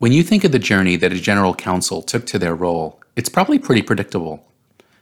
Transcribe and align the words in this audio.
When 0.00 0.12
you 0.12 0.22
think 0.22 0.44
of 0.44 0.52
the 0.52 0.58
journey 0.58 0.96
that 0.96 1.12
a 1.12 1.20
general 1.20 1.54
counsel 1.54 2.00
took 2.00 2.24
to 2.28 2.38
their 2.38 2.54
role, 2.54 3.02
it's 3.16 3.28
probably 3.28 3.58
pretty 3.58 3.82
predictable. 3.82 4.42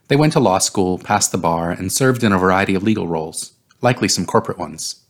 They 0.09 0.17
went 0.17 0.33
to 0.33 0.41
law 0.41 0.59
school, 0.59 0.99
passed 0.99 1.31
the 1.31 1.39
bar, 1.39 1.71
and 1.71 1.93
served 1.93 2.25
in 2.25 2.33
a 2.33 2.37
variety 2.39 2.75
of 2.75 2.83
legal 2.83 3.07
roles, 3.07 3.53
likely 3.81 4.09
some 4.09 4.27
corporate 4.27 4.59
ones. 4.59 5.05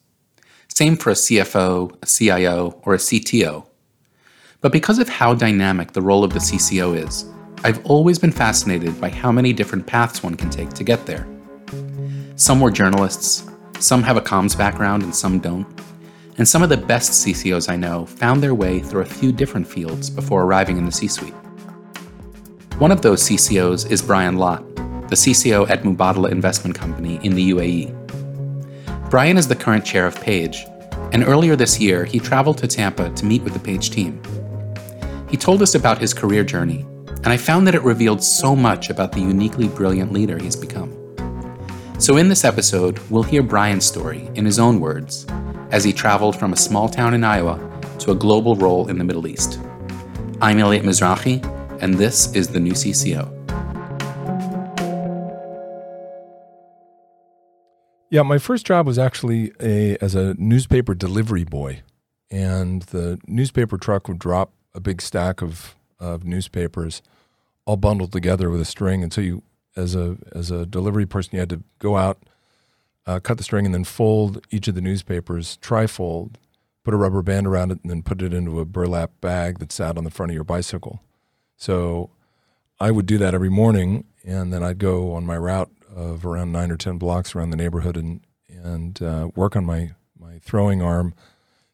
Same 0.68 0.94
for 0.94 1.08
a 1.08 1.14
CFO, 1.14 1.96
a 2.02 2.06
CIO, 2.06 2.78
or 2.84 2.92
a 2.92 2.98
CTO. 2.98 3.64
But 4.60 4.72
because 4.72 4.98
of 4.98 5.08
how 5.08 5.32
dynamic 5.32 5.92
the 5.92 6.02
role 6.02 6.22
of 6.22 6.34
the 6.34 6.40
CCO 6.40 6.94
is, 6.94 7.24
I've 7.64 7.82
always 7.86 8.18
been 8.18 8.30
fascinated 8.30 9.00
by 9.00 9.08
how 9.08 9.32
many 9.32 9.54
different 9.54 9.86
paths 9.86 10.22
one 10.22 10.36
can 10.36 10.50
take 10.50 10.74
to 10.74 10.84
get 10.84 11.06
there. 11.06 11.26
Some 12.36 12.60
were 12.60 12.70
journalists, 12.70 13.48
some 13.80 14.02
have 14.02 14.18
a 14.18 14.20
comms 14.20 14.54
background, 14.54 15.02
and 15.02 15.16
some 15.16 15.38
don't. 15.38 15.66
And 16.38 16.46
some 16.46 16.62
of 16.62 16.68
the 16.68 16.76
best 16.76 17.26
CCOs 17.26 17.68
I 17.68 17.74
know 17.74 18.06
found 18.06 18.40
their 18.40 18.54
way 18.54 18.78
through 18.78 19.02
a 19.02 19.06
few 19.06 19.32
different 19.32 19.66
fields 19.66 20.08
before 20.08 20.44
arriving 20.44 20.78
in 20.78 20.86
the 20.86 20.92
C 20.92 21.08
suite. 21.08 21.34
One 22.78 22.92
of 22.92 23.02
those 23.02 23.24
CCOs 23.24 23.90
is 23.90 24.00
Brian 24.00 24.36
Lott, 24.36 24.64
the 25.08 25.16
CCO 25.16 25.68
at 25.68 25.82
Mubadala 25.82 26.30
Investment 26.30 26.76
Company 26.76 27.18
in 27.24 27.34
the 27.34 27.50
UAE. 27.50 29.10
Brian 29.10 29.36
is 29.36 29.48
the 29.48 29.56
current 29.56 29.84
chair 29.84 30.06
of 30.06 30.20
Page, 30.20 30.64
and 31.12 31.24
earlier 31.24 31.56
this 31.56 31.80
year 31.80 32.04
he 32.04 32.20
traveled 32.20 32.58
to 32.58 32.68
Tampa 32.68 33.10
to 33.10 33.26
meet 33.26 33.42
with 33.42 33.52
the 33.52 33.58
Page 33.58 33.90
team. 33.90 34.22
He 35.28 35.36
told 35.36 35.60
us 35.60 35.74
about 35.74 35.98
his 35.98 36.14
career 36.14 36.44
journey, 36.44 36.86
and 37.08 37.28
I 37.28 37.36
found 37.36 37.66
that 37.66 37.74
it 37.74 37.82
revealed 37.82 38.22
so 38.22 38.54
much 38.54 38.90
about 38.90 39.10
the 39.10 39.20
uniquely 39.20 39.66
brilliant 39.66 40.12
leader 40.12 40.38
he's 40.38 40.54
become. 40.54 40.94
So, 41.98 42.16
in 42.16 42.28
this 42.28 42.44
episode, 42.44 43.00
we'll 43.10 43.24
hear 43.24 43.42
Brian's 43.42 43.84
story 43.84 44.30
in 44.36 44.44
his 44.44 44.60
own 44.60 44.78
words 44.78 45.26
as 45.70 45.84
he 45.84 45.92
traveled 45.92 46.36
from 46.38 46.52
a 46.52 46.56
small 46.56 46.88
town 46.88 47.14
in 47.14 47.24
Iowa 47.24 47.58
to 48.00 48.10
a 48.10 48.14
global 48.14 48.56
role 48.56 48.88
in 48.88 48.98
the 48.98 49.04
Middle 49.04 49.26
East. 49.26 49.60
I'm 50.40 50.58
Elliot 50.58 50.84
Mizrahi, 50.84 51.44
and 51.82 51.94
this 51.94 52.32
is 52.34 52.48
the 52.48 52.60
new 52.60 52.72
CCO. 52.72 53.34
Yeah, 58.10 58.22
my 58.22 58.38
first 58.38 58.64
job 58.64 58.86
was 58.86 58.98
actually 58.98 59.52
a 59.60 59.98
as 60.00 60.14
a 60.14 60.34
newspaper 60.38 60.94
delivery 60.94 61.44
boy, 61.44 61.82
and 62.30 62.82
the 62.82 63.20
newspaper 63.26 63.76
truck 63.76 64.08
would 64.08 64.18
drop 64.18 64.52
a 64.74 64.80
big 64.80 65.02
stack 65.02 65.42
of 65.42 65.74
of 66.00 66.24
newspapers, 66.24 67.02
all 67.66 67.76
bundled 67.76 68.12
together 68.12 68.48
with 68.48 68.62
a 68.62 68.64
string, 68.64 69.02
and 69.02 69.12
so 69.12 69.20
you, 69.20 69.42
as 69.76 69.94
a 69.94 70.16
as 70.32 70.50
a 70.50 70.64
delivery 70.64 71.04
person, 71.04 71.32
you 71.34 71.40
had 71.40 71.50
to 71.50 71.62
go 71.80 71.98
out 71.98 72.22
uh, 73.08 73.18
cut 73.18 73.38
the 73.38 73.42
string, 73.42 73.64
and 73.64 73.74
then 73.74 73.84
fold 73.84 74.46
each 74.50 74.68
of 74.68 74.74
the 74.74 74.82
newspapers, 74.82 75.58
trifold, 75.62 76.34
put 76.84 76.92
a 76.92 76.96
rubber 76.96 77.22
band 77.22 77.46
around 77.46 77.72
it, 77.72 77.78
and 77.82 77.90
then 77.90 78.02
put 78.02 78.20
it 78.20 78.34
into 78.34 78.60
a 78.60 78.66
burlap 78.66 79.10
bag 79.22 79.58
that 79.60 79.72
sat 79.72 79.96
on 79.96 80.04
the 80.04 80.10
front 80.10 80.30
of 80.30 80.34
your 80.34 80.44
bicycle. 80.44 81.02
So 81.56 82.10
I 82.78 82.90
would 82.90 83.06
do 83.06 83.16
that 83.16 83.32
every 83.32 83.48
morning, 83.48 84.04
and 84.24 84.52
then 84.52 84.62
I'd 84.62 84.78
go 84.78 85.14
on 85.14 85.24
my 85.24 85.38
route 85.38 85.70
of 85.96 86.26
around 86.26 86.52
nine 86.52 86.70
or 86.70 86.76
ten 86.76 86.98
blocks 86.98 87.34
around 87.34 87.50
the 87.50 87.56
neighborhood 87.56 87.96
and 87.96 88.20
and 88.62 89.00
uh, 89.02 89.30
work 89.34 89.56
on 89.56 89.64
my 89.64 89.92
my 90.20 90.38
throwing 90.40 90.82
arm 90.82 91.14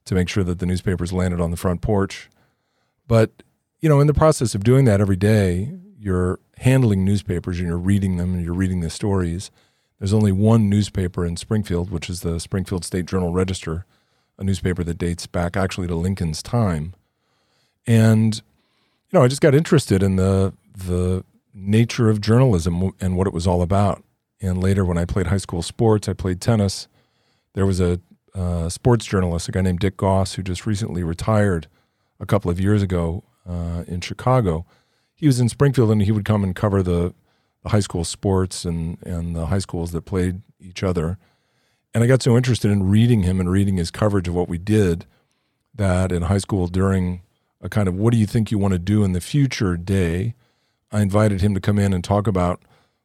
to 0.05 0.15
make 0.15 0.29
sure 0.29 0.45
that 0.45 0.61
the 0.61 0.67
newspapers 0.67 1.13
landed 1.13 1.41
on 1.41 1.51
the 1.51 1.57
front 1.57 1.81
porch. 1.83 2.31
But 3.09 3.43
you 3.81 3.89
know, 3.89 4.01
in 4.01 4.07
the 4.07 4.15
process 4.15 4.55
of 4.55 4.63
doing 4.63 4.85
that 4.85 5.01
every 5.01 5.17
day, 5.17 5.75
you're 5.99 6.39
handling 6.59 7.05
newspapers 7.05 7.59
and 7.59 7.67
you're 7.67 7.77
reading 7.77 8.19
them 8.19 8.35
and 8.35 8.45
you're 8.45 8.55
reading 8.55 8.81
the 8.81 8.91
stories 8.91 9.51
there's 10.05 10.13
only 10.13 10.33
one 10.33 10.69
newspaper 10.69 11.25
in 11.25 11.35
Springfield, 11.35 11.91
which 11.91 12.11
is 12.11 12.21
the 12.21 12.39
Springfield 12.39 12.85
State 12.85 13.07
Journal 13.07 13.33
Register, 13.33 13.87
a 14.37 14.45
newspaper 14.45 14.85
that 14.85 14.99
dates 14.99 15.27
back 15.27 15.57
actually 15.57 15.87
to 15.87 15.95
Lincoln's 15.95 16.43
time. 16.43 16.95
And 17.87 18.35
you 18.35 19.19
know, 19.19 19.25
I 19.25 19.29
just 19.29 19.41
got 19.41 19.55
interested 19.55 20.03
in 20.03 20.17
the 20.17 20.53
the 20.77 21.25
nature 21.55 22.11
of 22.11 22.21
journalism 22.21 22.93
and 23.01 23.17
what 23.17 23.27
it 23.27 23.33
was 23.33 23.47
all 23.47 23.63
about. 23.63 24.05
And 24.43 24.63
later, 24.63 24.85
when 24.85 24.99
I 24.99 25.07
played 25.07 25.29
high 25.29 25.39
school 25.39 25.63
sports, 25.63 26.07
I 26.07 26.13
played 26.13 26.39
tennis. 26.39 26.87
There 27.55 27.65
was 27.65 27.81
a 27.81 27.99
uh, 28.35 28.69
sports 28.69 29.07
journalist, 29.07 29.49
a 29.49 29.53
guy 29.53 29.63
named 29.63 29.79
Dick 29.79 29.97
Goss, 29.97 30.35
who 30.35 30.43
just 30.43 30.67
recently 30.67 31.03
retired 31.03 31.67
a 32.21 32.27
couple 32.27 32.51
of 32.51 32.61
years 32.61 32.83
ago 32.83 33.25
uh, 33.49 33.85
in 33.87 34.03
Chicago. 34.03 34.67
He 35.15 35.27
was 35.27 35.41
in 35.41 35.49
Springfield, 35.49 35.91
and 35.91 36.03
he 36.03 36.13
would 36.13 36.27
come 36.27 36.45
and 36.45 36.55
cover 36.55 36.83
the 36.83 37.15
the 37.65 37.71
high 37.71 37.81
school 37.81 38.05
sports 38.05 38.65
and, 38.65 38.99
and 39.03 39.35
the 39.35 39.47
high 39.47 39.59
schools 39.59 39.91
that 39.93 40.03
played 40.03 40.43
each 40.61 40.85
other. 40.85 41.19
And 41.93 42.05
I 42.05 42.07
got 42.07 42.23
so 42.23 42.37
interested 42.37 42.71
in 42.71 42.89
reading 42.89 43.23
him 43.23 43.41
and 43.41 43.51
reading 43.51 43.77
his 43.77 43.91
coverage 43.91 44.29
of 44.29 44.35
what 44.35 44.49
we 44.49 44.59
did 44.59 45.07
that 45.75 46.13
in 46.13 46.23
high 46.23 46.39
school 46.39 46.69
during 46.69 47.23
a 47.61 47.69
kind 47.69 47.89
of 47.89 47.95
what 47.95 48.13
do 48.13 48.19
you 48.19 48.27
think 48.27 48.51
you 48.51 48.59
want 48.59 48.73
to 48.73 48.79
do 48.79 49.03
in 49.03 49.13
the 49.13 49.21
future 49.21 49.77
day, 49.77 50.35
I 50.93 51.01
invited 51.01 51.41
him 51.41 51.55
to 51.55 51.61
come 51.61 51.79
in 51.79 51.93
and 51.93 52.05
talk 52.05 52.27
about 52.27 52.63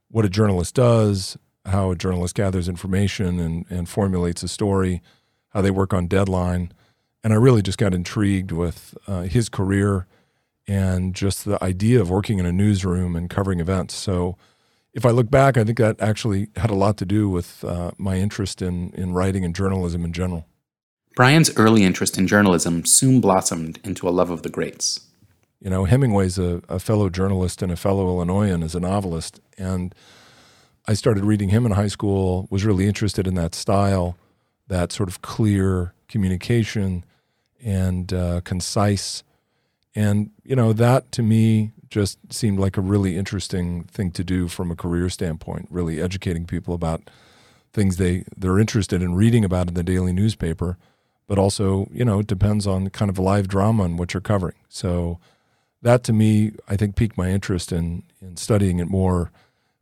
what 0.10 0.26
a 0.26 0.30
journalist 0.30 0.76
does, 0.76 1.38
how 1.66 1.92
a 1.92 1.96
journalist 1.96 2.36
gathers 2.36 2.68
information 2.68 3.40
and, 3.40 3.66
and 3.70 3.88
formulates 3.88 4.44
a 4.44 4.48
story, 4.48 5.02
how 5.50 5.62
they 5.62 5.72
work 5.72 5.94
on 5.94 6.08
deadline. 6.08 6.74
And 7.24 7.32
I 7.32 7.38
really 7.38 7.62
just 7.62 7.78
got 7.78 7.94
intrigued 7.94 8.52
with 8.52 8.98
uh, 9.08 9.24
his 9.24 9.50
career 9.50 10.08
and 10.68 11.16
just 11.16 11.46
the 11.46 11.62
idea 11.64 12.02
of 12.02 12.10
working 12.10 12.40
in 12.40 12.46
a 12.46 12.52
newsroom 12.52 13.16
and 13.16 13.30
covering 13.30 13.60
events. 13.60 13.96
So 13.96 14.38
if 14.94 15.06
I 15.06 15.12
look 15.12 15.30
back, 15.30 15.58
I 15.58 15.64
think 15.64 15.78
that 15.78 16.02
actually 16.02 16.48
had 16.56 16.70
a 16.70 16.76
lot 16.76 16.98
to 16.98 17.06
do 17.06 17.30
with 17.30 17.64
uh, 17.64 17.92
my 17.98 18.18
interest 18.18 18.62
in, 18.62 18.92
in 18.92 19.14
writing 19.14 19.46
and 19.46 19.56
journalism 19.56 20.04
in 20.04 20.14
general. 20.14 20.46
Brian's 21.16 21.56
early 21.58 21.84
interest 21.84 22.18
in 22.18 22.28
journalism 22.28 22.86
soon 22.86 23.22
blossomed 23.22 23.80
into 23.84 24.08
a 24.08 24.12
love 24.12 24.30
of 24.30 24.44
the 24.44 24.50
greats. 24.50 25.02
You 25.60 25.70
know, 25.70 25.86
Hemingway's 25.86 26.40
a, 26.40 26.62
a 26.70 26.80
fellow 26.80 27.10
journalist 27.10 27.62
and 27.62 27.72
a 27.72 27.76
fellow 27.76 28.08
Illinoisan 28.08 28.64
as 28.64 28.76
a 28.76 28.80
novelist. 28.80 29.42
And 29.58 29.94
I 30.88 30.94
started 30.94 31.26
reading 31.26 31.50
him 31.50 31.66
in 31.66 31.74
high 31.74 31.88
school, 31.90 32.48
was 32.50 32.66
really 32.66 32.88
interested 32.88 33.28
in 33.28 33.36
that 33.36 33.54
style, 33.54 34.16
that 34.70 34.92
sort 34.92 35.10
of 35.10 35.22
clear 35.22 35.94
communication 36.08 37.04
and 37.64 38.14
uh, 38.14 38.42
concise. 38.46 39.24
And, 39.94 40.32
you 40.44 40.56
know, 40.56 40.72
that 40.74 41.12
to 41.14 41.22
me 41.22 41.72
just 41.90 42.18
seemed 42.32 42.60
like 42.60 42.78
a 42.78 42.82
really 42.82 43.18
interesting 43.18 43.84
thing 43.86 44.12
to 44.12 44.24
do 44.24 44.48
from 44.48 44.72
a 44.72 44.76
career 44.76 45.10
standpoint, 45.10 45.68
really 45.70 46.02
educating 46.02 46.46
people 46.46 46.74
about 46.74 47.10
things 47.74 47.98
they, 47.98 48.24
they're 48.36 48.60
interested 48.60 49.02
in 49.02 49.16
reading 49.16 49.46
about 49.46 49.68
in 49.68 49.74
the 49.74 49.84
daily 49.84 50.14
newspaper. 50.14 50.78
But 51.28 51.38
also, 51.38 51.88
you 51.92 52.04
know, 52.04 52.20
it 52.20 52.28
depends 52.28 52.66
on 52.66 52.90
kind 52.90 53.10
of 53.10 53.20
live 53.20 53.48
drama 53.48 53.84
and 53.84 54.00
what 54.00 54.14
you're 54.14 54.22
covering. 54.22 54.56
So 54.68 55.20
that 55.82 56.04
to 56.06 56.14
me, 56.14 56.54
I 56.68 56.76
think 56.76 56.96
piqued 56.96 57.18
my 57.18 57.30
interest 57.30 57.72
in, 57.72 58.04
in 58.22 58.36
studying 58.38 58.80
it 58.80 58.88
more 58.88 59.32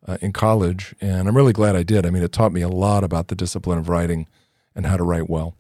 uh, 0.06 0.18
in 0.22 0.34
college. 0.34 0.94
And 1.00 1.28
I'm 1.28 1.36
really 1.36 1.54
glad 1.54 1.76
I 1.76 1.84
did. 1.84 2.06
I 2.06 2.10
mean, 2.10 2.24
it 2.24 2.32
taught 2.32 2.52
me 2.52 2.62
a 2.62 2.70
lot 2.70 3.04
about 3.04 3.30
the 3.30 3.36
discipline 3.36 3.78
of 3.78 3.90
writing 3.90 4.28
and 4.76 4.86
how 4.86 4.98
to 4.98 5.04
write 5.04 5.30
well. 5.30 5.56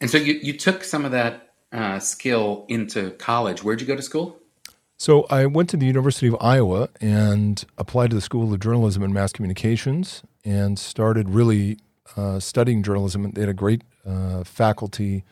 And 0.00 0.10
so 0.10 0.18
you, 0.18 0.34
you 0.34 0.56
took 0.56 0.84
some 0.84 1.04
of 1.04 1.12
that 1.12 1.50
uh, 1.72 1.98
skill 1.98 2.64
into 2.68 3.10
college. 3.12 3.62
Where'd 3.62 3.80
you 3.80 3.86
go 3.86 3.96
to 3.96 4.02
school? 4.02 4.38
So 5.00 5.26
I 5.30 5.46
went 5.46 5.70
to 5.70 5.76
the 5.76 5.86
University 5.86 6.26
of 6.26 6.36
Iowa 6.40 6.88
and 7.00 7.64
applied 7.78 8.10
to 8.10 8.16
the 8.16 8.20
School 8.20 8.52
of 8.52 8.58
Journalism 8.58 9.04
and 9.04 9.14
Mass 9.14 9.32
Communications 9.32 10.24
and 10.44 10.76
started 10.76 11.30
really 11.30 11.78
uh, 12.16 12.40
studying 12.40 12.82
journalism. 12.82 13.30
They 13.30 13.42
had 13.42 13.48
a 13.48 13.54
great 13.54 13.82
uh, 14.04 14.42
faculty. 14.42 15.22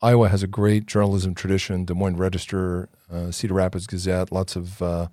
Iowa 0.00 0.30
has 0.30 0.42
a 0.42 0.46
great 0.46 0.86
journalism 0.86 1.34
tradition. 1.34 1.84
Des 1.84 1.92
Moines 1.92 2.16
Register, 2.16 2.88
uh, 3.12 3.30
Cedar 3.30 3.52
Rapids 3.52 3.86
Gazette, 3.86 4.32
lots 4.32 4.56
of 4.56 4.80
uh, 4.80 5.08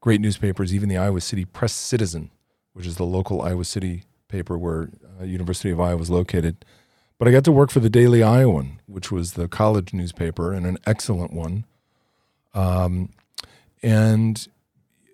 great 0.00 0.20
newspapers. 0.20 0.74
Even 0.74 0.88
the 0.88 0.96
Iowa 0.96 1.20
City 1.20 1.44
Press 1.44 1.72
Citizen, 1.72 2.32
which 2.72 2.86
is 2.86 2.96
the 2.96 3.04
local 3.06 3.40
Iowa 3.42 3.64
City 3.64 4.02
paper 4.26 4.58
where 4.58 4.90
uh, 5.20 5.24
University 5.24 5.70
of 5.70 5.80
Iowa 5.80 6.02
is 6.02 6.10
located. 6.10 6.64
But 7.20 7.28
I 7.28 7.30
got 7.30 7.44
to 7.44 7.52
work 7.52 7.70
for 7.70 7.78
the 7.78 7.90
Daily 7.90 8.20
Iowan, 8.20 8.80
which 8.86 9.12
was 9.12 9.34
the 9.34 9.46
college 9.46 9.92
newspaper 9.92 10.52
and 10.52 10.66
an 10.66 10.78
excellent 10.86 11.32
one. 11.32 11.66
Um, 12.52 13.10
and 13.82 14.48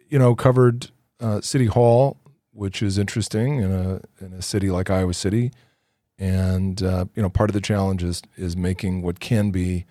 you 0.09 0.19
know 0.19 0.35
covered 0.35 0.91
uh, 1.21 1.41
City 1.41 1.67
Hall, 1.67 2.19
which 2.53 2.83
is 2.83 2.99
interesting 2.99 3.61
in 3.61 3.73
a 3.73 4.01
in 4.25 4.33
a 4.33 4.43
city 4.43 4.71
like 4.71 4.91
Iowa 4.91 5.15
City, 5.15 5.53
and 6.19 6.83
uh, 6.83 7.07
you 7.15 7.23
know 7.23 7.29
part 7.29 7.51
of 7.51 7.55
the 7.55 7.61
challenge 7.61 8.03
is 8.03 8.23
is 8.37 8.57
making 8.57 9.03
what 9.03 9.21
can 9.21 9.51
be 9.51 9.87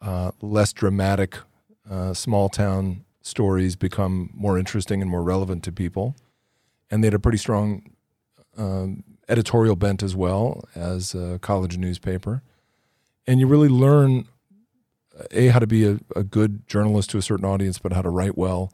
uh, 0.00 0.32
less 0.40 0.72
dramatic 0.72 1.36
uh, 1.90 2.14
small 2.14 2.48
town 2.48 3.04
stories 3.22 3.76
become 3.76 4.30
more 4.32 4.58
interesting 4.58 5.02
and 5.02 5.10
more 5.10 5.22
relevant 5.22 5.62
to 5.64 5.72
people, 5.72 6.16
and 6.90 7.02
they 7.02 7.06
had 7.06 7.14
a 7.14 7.18
pretty 7.18 7.38
strong 7.38 7.82
um, 8.56 9.04
editorial 9.28 9.76
bent 9.76 10.02
as 10.02 10.16
well 10.16 10.64
as 10.74 11.14
a 11.14 11.38
college 11.40 11.76
newspaper, 11.78 12.42
and 13.26 13.40
you 13.40 13.46
really 13.46 13.68
learn 13.68 14.26
a 15.30 15.48
how 15.48 15.58
to 15.58 15.66
be 15.66 15.86
a, 15.86 15.98
a, 16.16 16.22
good 16.22 16.66
journalist 16.66 17.10
to 17.10 17.18
a 17.18 17.22
certain 17.22 17.44
audience, 17.44 17.78
but 17.78 17.92
how 17.92 18.02
to 18.02 18.10
write 18.10 18.36
well, 18.36 18.72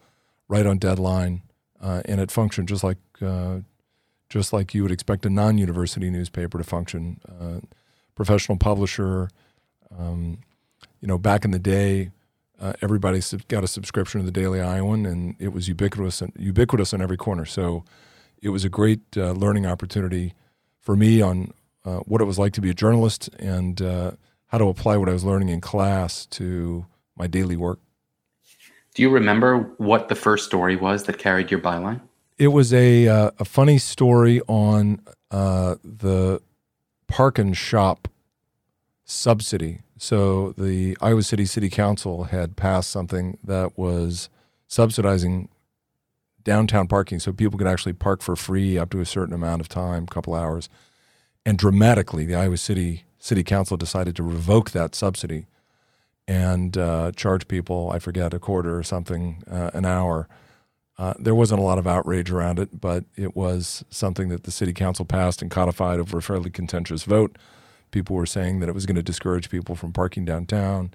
write 0.48 0.66
on 0.66 0.78
deadline, 0.78 1.42
uh, 1.80 2.02
and 2.04 2.20
it 2.20 2.30
functioned 2.30 2.68
just 2.68 2.84
like 2.84 2.98
uh, 3.22 3.58
just 4.28 4.52
like 4.52 4.74
you 4.74 4.82
would 4.82 4.92
expect 4.92 5.24
a 5.26 5.30
non-university 5.30 6.10
newspaper 6.10 6.58
to 6.58 6.64
function. 6.64 7.20
Uh, 7.28 7.60
professional 8.14 8.56
publisher, 8.56 9.28
um, 9.96 10.38
you 11.00 11.08
know, 11.08 11.18
back 11.18 11.44
in 11.44 11.50
the 11.50 11.58
day, 11.58 12.10
uh, 12.60 12.72
everybody 12.80 13.20
got 13.48 13.62
a 13.62 13.68
subscription 13.68 14.20
to 14.20 14.24
the 14.24 14.32
Daily 14.32 14.60
Iowan, 14.60 15.04
and 15.06 15.36
it 15.38 15.52
was 15.52 15.68
ubiquitous 15.68 16.22
and 16.22 16.32
ubiquitous 16.38 16.94
on 16.94 17.02
every 17.02 17.16
corner. 17.16 17.44
So 17.44 17.84
it 18.42 18.48
was 18.48 18.64
a 18.64 18.68
great 18.68 19.00
uh, 19.16 19.32
learning 19.32 19.66
opportunity 19.66 20.34
for 20.80 20.96
me 20.96 21.20
on 21.20 21.52
uh, 21.84 21.98
what 21.98 22.20
it 22.20 22.24
was 22.24 22.38
like 22.38 22.52
to 22.54 22.60
be 22.60 22.70
a 22.70 22.74
journalist 22.74 23.28
and 23.38 23.80
how 24.48 24.58
to 24.58 24.68
apply 24.68 24.96
what 24.96 25.08
I 25.08 25.12
was 25.12 25.24
learning 25.24 25.48
in 25.48 25.60
class 25.60 26.26
to 26.26 26.86
my 27.16 27.26
daily 27.26 27.56
work. 27.56 27.80
Do 28.94 29.02
you 29.02 29.10
remember 29.10 29.58
what 29.78 30.08
the 30.08 30.14
first 30.14 30.46
story 30.46 30.76
was 30.76 31.04
that 31.04 31.18
carried 31.18 31.50
your 31.50 31.60
byline? 31.60 32.00
It 32.38 32.48
was 32.48 32.72
a 32.72 33.08
uh, 33.08 33.30
a 33.38 33.44
funny 33.44 33.78
story 33.78 34.40
on 34.46 35.00
uh, 35.30 35.76
the 35.82 36.40
park 37.06 37.38
and 37.38 37.56
shop 37.56 38.08
subsidy. 39.04 39.80
So 39.98 40.52
the 40.52 40.96
Iowa 41.00 41.22
City 41.22 41.46
City 41.46 41.70
Council 41.70 42.24
had 42.24 42.56
passed 42.56 42.90
something 42.90 43.38
that 43.42 43.78
was 43.78 44.28
subsidizing 44.66 45.48
downtown 46.44 46.86
parking, 46.86 47.18
so 47.18 47.32
people 47.32 47.58
could 47.58 47.66
actually 47.66 47.94
park 47.94 48.22
for 48.22 48.36
free 48.36 48.78
up 48.78 48.90
to 48.90 49.00
a 49.00 49.06
certain 49.06 49.34
amount 49.34 49.60
of 49.60 49.68
time, 49.68 50.04
a 50.04 50.14
couple 50.14 50.34
hours. 50.34 50.68
And 51.44 51.58
dramatically, 51.58 52.24
the 52.24 52.34
Iowa 52.34 52.56
City 52.56 53.05
City 53.18 53.42
Council 53.42 53.76
decided 53.76 54.16
to 54.16 54.22
revoke 54.22 54.70
that 54.70 54.94
subsidy 54.94 55.46
and 56.28 56.76
uh, 56.76 57.12
charge 57.12 57.48
people, 57.48 57.90
I 57.92 57.98
forget, 57.98 58.34
a 58.34 58.38
quarter 58.38 58.76
or 58.76 58.82
something 58.82 59.42
uh, 59.50 59.70
an 59.74 59.84
hour 59.84 60.28
uh, 60.98 61.14
there 61.18 61.34
wasn't 61.34 61.60
a 61.60 61.62
lot 61.62 61.78
of 61.78 61.86
outrage 61.86 62.30
around 62.30 62.58
it, 62.58 62.80
but 62.80 63.04
it 63.16 63.36
was 63.36 63.84
something 63.90 64.28
that 64.30 64.44
the 64.44 64.50
city 64.50 64.72
council 64.72 65.04
passed 65.04 65.42
and 65.42 65.50
codified 65.50 66.00
over 66.00 66.18
a 66.18 66.22
fairly 66.22 66.50
contentious 66.50 67.02
vote. 67.04 67.36
People 67.90 68.16
were 68.16 68.26
saying 68.26 68.60
that 68.60 68.68
it 68.68 68.74
was 68.74 68.86
going 68.86 68.96
to 68.96 69.02
discourage 69.02 69.50
people 69.50 69.74
from 69.74 69.92
parking 69.92 70.24
downtown. 70.24 70.92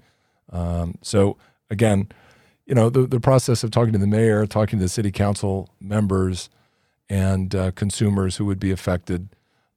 Um, 0.50 0.96
so 1.02 1.36
again, 1.70 2.08
you 2.66 2.74
know, 2.74 2.90
the 2.90 3.06
the 3.06 3.20
process 3.20 3.64
of 3.64 3.70
talking 3.70 3.92
to 3.92 3.98
the 3.98 4.06
mayor, 4.06 4.46
talking 4.46 4.78
to 4.78 4.84
the 4.84 4.88
city 4.88 5.10
council 5.10 5.68
members, 5.80 6.48
and 7.08 7.54
uh, 7.54 7.70
consumers 7.72 8.36
who 8.36 8.44
would 8.44 8.60
be 8.60 8.70
affected 8.70 9.28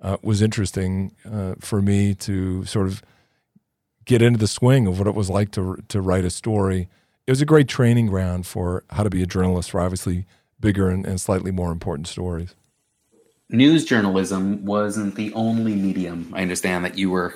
uh, 0.02 0.18
was 0.22 0.42
interesting 0.42 1.16
uh, 1.30 1.56
for 1.60 1.82
me 1.82 2.14
to 2.16 2.64
sort 2.66 2.88
of 2.88 3.02
get 4.06 4.22
into 4.22 4.38
the 4.38 4.48
swing 4.48 4.88
of 4.88 5.00
what 5.00 5.08
it 5.08 5.16
was 5.16 5.30
like 5.30 5.52
to 5.52 5.78
to 5.88 6.02
write 6.02 6.26
a 6.26 6.30
story 6.30 6.88
it 7.28 7.32
was 7.32 7.42
a 7.42 7.46
great 7.46 7.68
training 7.68 8.08
ground 8.08 8.46
for 8.46 8.84
how 8.92 9.04
to 9.04 9.10
be 9.10 9.24
a 9.24 9.26
journalist 9.26 9.72
for 9.72 9.82
obviously 9.82 10.26
bigger 10.60 10.90
and, 10.90 11.06
and 11.06 11.20
slightly 11.20 11.52
more 11.52 11.72
important 11.72 12.08
stories. 12.08 12.56
News 13.50 13.86
journalism 13.86 14.64
wasn't 14.66 15.16
the 15.16 15.34
only 15.34 15.76
medium 15.76 16.32
I 16.34 16.42
understand 16.42 16.86
that 16.86 16.98
you 16.98 17.10
were 17.10 17.36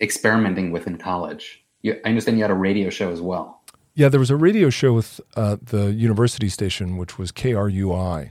experimenting 0.00 0.72
with 0.72 0.86
in 0.86 0.98
college. 0.98 1.64
You, 1.82 2.00
I 2.04 2.08
understand 2.08 2.38
you 2.38 2.44
had 2.44 2.50
a 2.50 2.54
radio 2.54 2.90
show 2.90 3.10
as 3.10 3.20
well. 3.20 3.62
Yeah, 3.94 4.08
there 4.08 4.20
was 4.20 4.30
a 4.30 4.36
radio 4.36 4.70
show 4.70 4.92
with 4.92 5.20
uh, 5.36 5.56
the 5.60 5.92
university 5.92 6.48
station, 6.48 6.96
which 6.96 7.18
was 7.18 7.32
KRUI. 7.32 8.30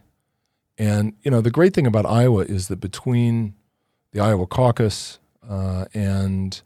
And, 0.78 1.14
you 1.24 1.32
know, 1.32 1.42
the 1.42 1.52
great 1.52 1.74
thing 1.74 1.88
about 1.88 2.06
Iowa 2.06 2.44
is 2.44 2.68
that 2.68 2.78
between 2.78 3.56
the 4.12 4.20
Iowa 4.20 4.46
caucus 4.46 5.20
uh, 5.48 5.86
and 5.94 6.62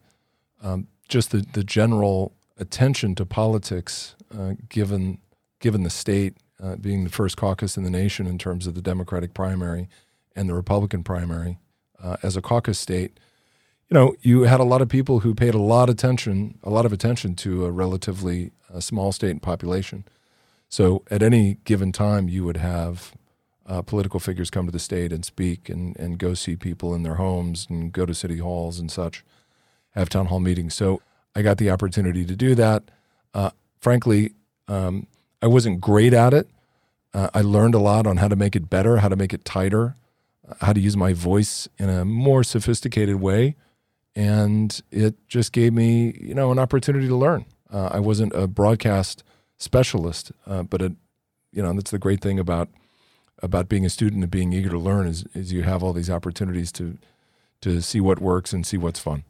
um, 0.62 0.88
just 1.08 1.32
the, 1.32 1.46
the 1.54 1.64
general 1.64 2.34
attention 2.58 3.16
to 3.16 3.26
politics, 3.26 4.16
uh, 4.38 4.54
given 4.70 5.20
given 5.60 5.84
the 5.84 5.90
state 5.90 6.38
uh, 6.62 6.76
being 6.76 7.04
the 7.04 7.10
first 7.10 7.38
caucus 7.38 7.78
in 7.78 7.84
the 7.84 7.90
nation 7.90 8.28
in 8.28 8.38
terms 8.38 8.68
of 8.68 8.74
the 8.74 8.82
Democratic 8.82 9.34
primary 9.34 9.88
and 10.36 10.50
the 10.50 10.54
Republican 10.54 11.04
primary 11.04 11.60
uh, 12.02 12.18
as 12.24 12.36
a 12.36 12.42
caucus 12.42 12.80
state. 12.80 13.20
You 13.90 13.96
know, 13.96 14.16
you 14.22 14.44
had 14.44 14.60
a 14.60 14.64
lot 14.64 14.82
of 14.82 14.90
people 14.90 15.20
who 15.20 15.36
paid 15.36 15.54
a 15.54 15.60
lot 15.60 15.90
of 15.90 15.96
attention, 15.96 16.58
a 16.64 16.70
lot 16.70 16.86
of 16.86 16.94
attention 16.94 17.36
to 17.36 17.66
a 17.66 17.72
relatively 17.72 18.52
uh, 18.74 18.80
small 18.80 19.12
state 19.12 19.32
and 19.32 19.42
population. 19.42 20.06
So 20.70 21.04
at 21.12 21.22
any 21.22 21.58
given 21.66 21.92
time, 21.92 22.30
you 22.30 22.46
would 22.46 22.58
have 22.58 23.14
uh, 23.68 23.82
political 23.82 24.20
figures 24.20 24.50
come 24.50 24.66
to 24.66 24.72
the 24.72 24.80
state 24.80 25.14
and 25.14 25.24
speak 25.24 25.70
and, 25.70 25.98
and 25.98 26.18
go 26.18 26.34
see 26.34 26.56
people 26.56 26.96
in 26.96 27.04
their 27.04 27.16
homes 27.16 27.68
and 27.70 27.94
go 27.94 28.06
to 28.06 28.14
city 28.14 28.38
halls 28.38 28.80
and 28.80 28.92
such, 28.92 29.24
have 29.92 30.10
town 30.10 30.28
hall 30.28 30.40
meetings. 30.40 30.76
So 30.76 31.02
I 31.36 31.42
got 31.42 31.58
the 31.58 31.70
opportunity 31.70 32.26
to 32.26 32.36
do 32.36 32.56
that. 32.56 32.84
Uh, 33.34 33.52
frankly, 33.80 34.34
um, 34.68 35.08
I 35.42 35.48
wasn't 35.48 35.82
great 35.82 36.14
at 36.14 36.34
it. 36.34 36.50
Uh, 37.14 37.30
I 37.34 37.42
learned 37.42 37.76
a 37.76 37.80
lot 37.80 38.08
on 38.08 38.18
how 38.18 38.28
to 38.28 38.36
make 38.36 38.56
it 38.56 38.70
better, 38.70 38.98
how 38.98 39.10
to 39.10 39.16
make 39.16 39.34
it 39.34 39.44
tighter, 39.44 39.96
uh, 40.48 40.54
how 40.62 40.74
to 40.74 40.80
use 40.80 40.96
my 40.96 41.14
voice 41.14 41.68
in 41.78 41.90
a 41.90 42.06
more 42.06 42.44
sophisticated 42.44 43.16
way, 43.16 43.56
and 44.16 44.82
it 44.92 45.16
just 45.28 45.52
gave 45.52 45.74
me, 45.74 46.16
you 46.20 46.34
know, 46.34 46.52
an 46.52 46.60
opportunity 46.60 47.08
to 47.08 47.16
learn. 47.16 47.46
Uh, 47.72 47.90
I 47.92 48.00
wasn't 48.00 48.34
a 48.34 48.48
broadcast 48.48 49.24
specialist, 49.58 50.32
uh, 50.46 50.64
but 50.64 50.82
it, 50.82 50.94
you 51.52 51.62
know, 51.62 51.74
that's 51.74 51.92
the 51.92 52.00
great 52.00 52.22
thing 52.22 52.40
about 52.40 52.70
about 53.42 53.70
being 53.70 53.86
a 53.86 53.90
student 53.90 54.24
and 54.24 54.32
being 54.32 54.54
eager 54.54 54.70
to 54.70 54.78
learn 54.78 55.08
is 55.08 55.26
is 55.34 55.52
you 55.52 55.64
have 55.64 55.84
all 55.84 55.94
these 55.94 56.10
opportunities 56.10 56.72
to 56.74 56.98
to 57.62 57.82
see 57.82 58.00
what 58.00 58.20
works 58.20 58.54
and 58.54 58.66
see 58.66 58.78
what's 58.78 59.00
fun. 59.00 59.24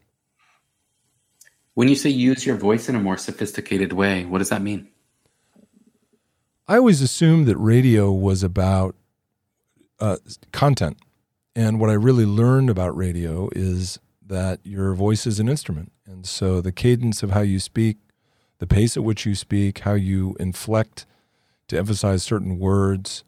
When 1.73 1.87
you 1.87 1.95
say 1.95 2.09
use 2.09 2.45
your 2.45 2.57
voice 2.57 2.89
in 2.89 2.95
a 2.95 2.99
more 2.99 3.17
sophisticated 3.17 3.93
way, 3.93 4.25
what 4.25 4.39
does 4.39 4.49
that 4.49 4.61
mean? 4.61 4.89
I 6.67 6.77
always 6.77 7.01
assumed 7.01 7.47
that 7.47 7.57
radio 7.57 8.11
was 8.11 8.43
about 8.43 8.95
uh, 9.99 10.17
content. 10.51 10.97
And 11.55 11.79
what 11.79 11.89
I 11.89 11.93
really 11.93 12.25
learned 12.25 12.69
about 12.69 12.95
radio 12.95 13.49
is 13.53 13.99
that 14.25 14.59
your 14.63 14.93
voice 14.93 15.27
is 15.27 15.39
an 15.39 15.49
instrument. 15.49 15.91
And 16.05 16.25
so 16.25 16.61
the 16.61 16.71
cadence 16.71 17.23
of 17.23 17.31
how 17.31 17.41
you 17.41 17.59
speak, 17.59 17.97
the 18.59 18.67
pace 18.67 18.95
at 18.95 19.03
which 19.03 19.25
you 19.25 19.35
speak, 19.35 19.79
how 19.79 19.93
you 19.93 20.35
inflect 20.39 21.05
to 21.67 21.77
emphasize 21.77 22.23
certain 22.23 22.57
words, 22.57 23.23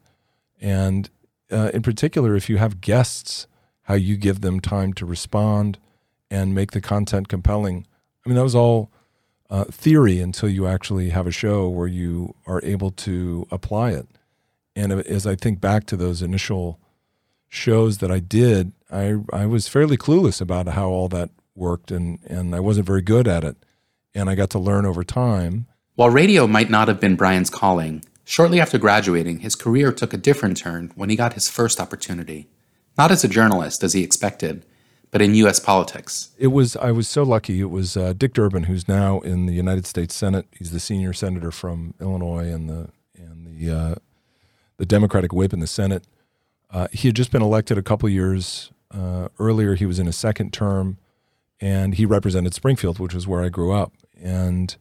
and 0.64 1.10
uh, 1.52 1.70
in 1.74 1.82
particular, 1.82 2.34
if 2.34 2.48
you 2.48 2.56
have 2.56 2.80
guests, 2.80 3.46
how 3.82 3.94
you 3.94 4.16
give 4.16 4.40
them 4.40 4.60
time 4.60 4.92
to 4.94 5.06
respond 5.06 5.78
and 6.30 6.54
make 6.54 6.72
the 6.72 6.80
content 6.80 7.28
compelling 7.28 7.86
I 8.24 8.28
mean, 8.28 8.36
that 8.36 8.42
was 8.42 8.54
all 8.54 8.90
uh, 9.50 9.64
theory 9.64 10.20
until 10.20 10.48
you 10.48 10.66
actually 10.66 11.10
have 11.10 11.26
a 11.26 11.32
show 11.32 11.68
where 11.68 11.86
you 11.86 12.34
are 12.46 12.60
able 12.64 12.90
to 12.90 13.46
apply 13.50 13.90
it. 13.90 14.08
And 14.74 14.92
as 14.92 15.26
I 15.26 15.36
think 15.36 15.60
back 15.60 15.86
to 15.86 15.96
those 15.96 16.22
initial 16.22 16.80
shows 17.48 17.98
that 17.98 18.10
I 18.10 18.18
did, 18.18 18.72
I 18.90 19.16
I 19.32 19.46
was 19.46 19.68
fairly 19.68 19.96
clueless 19.96 20.40
about 20.40 20.66
how 20.68 20.88
all 20.88 21.08
that 21.08 21.30
worked, 21.54 21.90
and 21.90 22.18
and 22.26 22.54
I 22.54 22.60
wasn't 22.60 22.86
very 22.86 23.02
good 23.02 23.28
at 23.28 23.44
it. 23.44 23.56
And 24.14 24.30
I 24.30 24.34
got 24.34 24.50
to 24.50 24.58
learn 24.58 24.86
over 24.86 25.04
time. 25.04 25.66
While 25.94 26.10
radio 26.10 26.46
might 26.46 26.70
not 26.70 26.88
have 26.88 26.98
been 26.98 27.14
Brian's 27.14 27.50
calling, 27.50 28.02
shortly 28.24 28.60
after 28.60 28.78
graduating, 28.78 29.40
his 29.40 29.54
career 29.54 29.92
took 29.92 30.12
a 30.12 30.18
different 30.18 30.56
turn 30.56 30.92
when 30.94 31.10
he 31.10 31.16
got 31.16 31.34
his 31.34 31.48
first 31.48 31.80
opportunity. 31.80 32.48
Not 32.96 33.10
as 33.10 33.24
a 33.24 33.28
journalist, 33.28 33.82
as 33.82 33.92
he 33.92 34.02
expected, 34.02 34.64
but 35.10 35.22
in 35.22 35.34
U.S. 35.36 35.60
politics. 35.60 36.30
It 36.38 36.48
was 36.48 36.76
I 36.76 36.90
was 36.90 37.08
so 37.08 37.22
lucky. 37.22 37.60
It 37.60 37.70
was 37.70 37.96
uh, 37.96 38.12
Dick 38.12 38.34
Durbin, 38.34 38.64
who's 38.64 38.88
now 38.88 39.20
in 39.20 39.46
the 39.46 39.52
United 39.52 39.86
States 39.86 40.14
Senate. 40.14 40.46
He's 40.56 40.70
the 40.70 40.80
senior 40.80 41.12
senator 41.12 41.50
from 41.50 41.94
Illinois 42.00 42.48
and 42.48 42.68
the 42.68 42.88
and 43.16 43.46
the 43.46 43.76
uh, 43.76 43.94
the 44.76 44.86
Democratic 44.86 45.32
whip 45.32 45.52
in 45.52 45.60
the 45.60 45.66
Senate. 45.66 46.04
Uh, 46.70 46.88
he 46.92 47.08
had 47.08 47.14
just 47.14 47.30
been 47.30 47.42
elected 47.42 47.78
a 47.78 47.82
couple 47.82 48.08
years 48.08 48.72
uh, 48.90 49.28
earlier. 49.38 49.74
He 49.74 49.86
was 49.86 49.98
in 49.98 50.08
a 50.08 50.12
second 50.12 50.52
term, 50.52 50.98
and 51.60 51.94
he 51.94 52.06
represented 52.06 52.54
Springfield, 52.54 52.98
which 52.98 53.14
was 53.14 53.26
where 53.26 53.42
I 53.42 53.48
grew 53.48 53.72
up. 53.72 53.92
And 54.20 54.74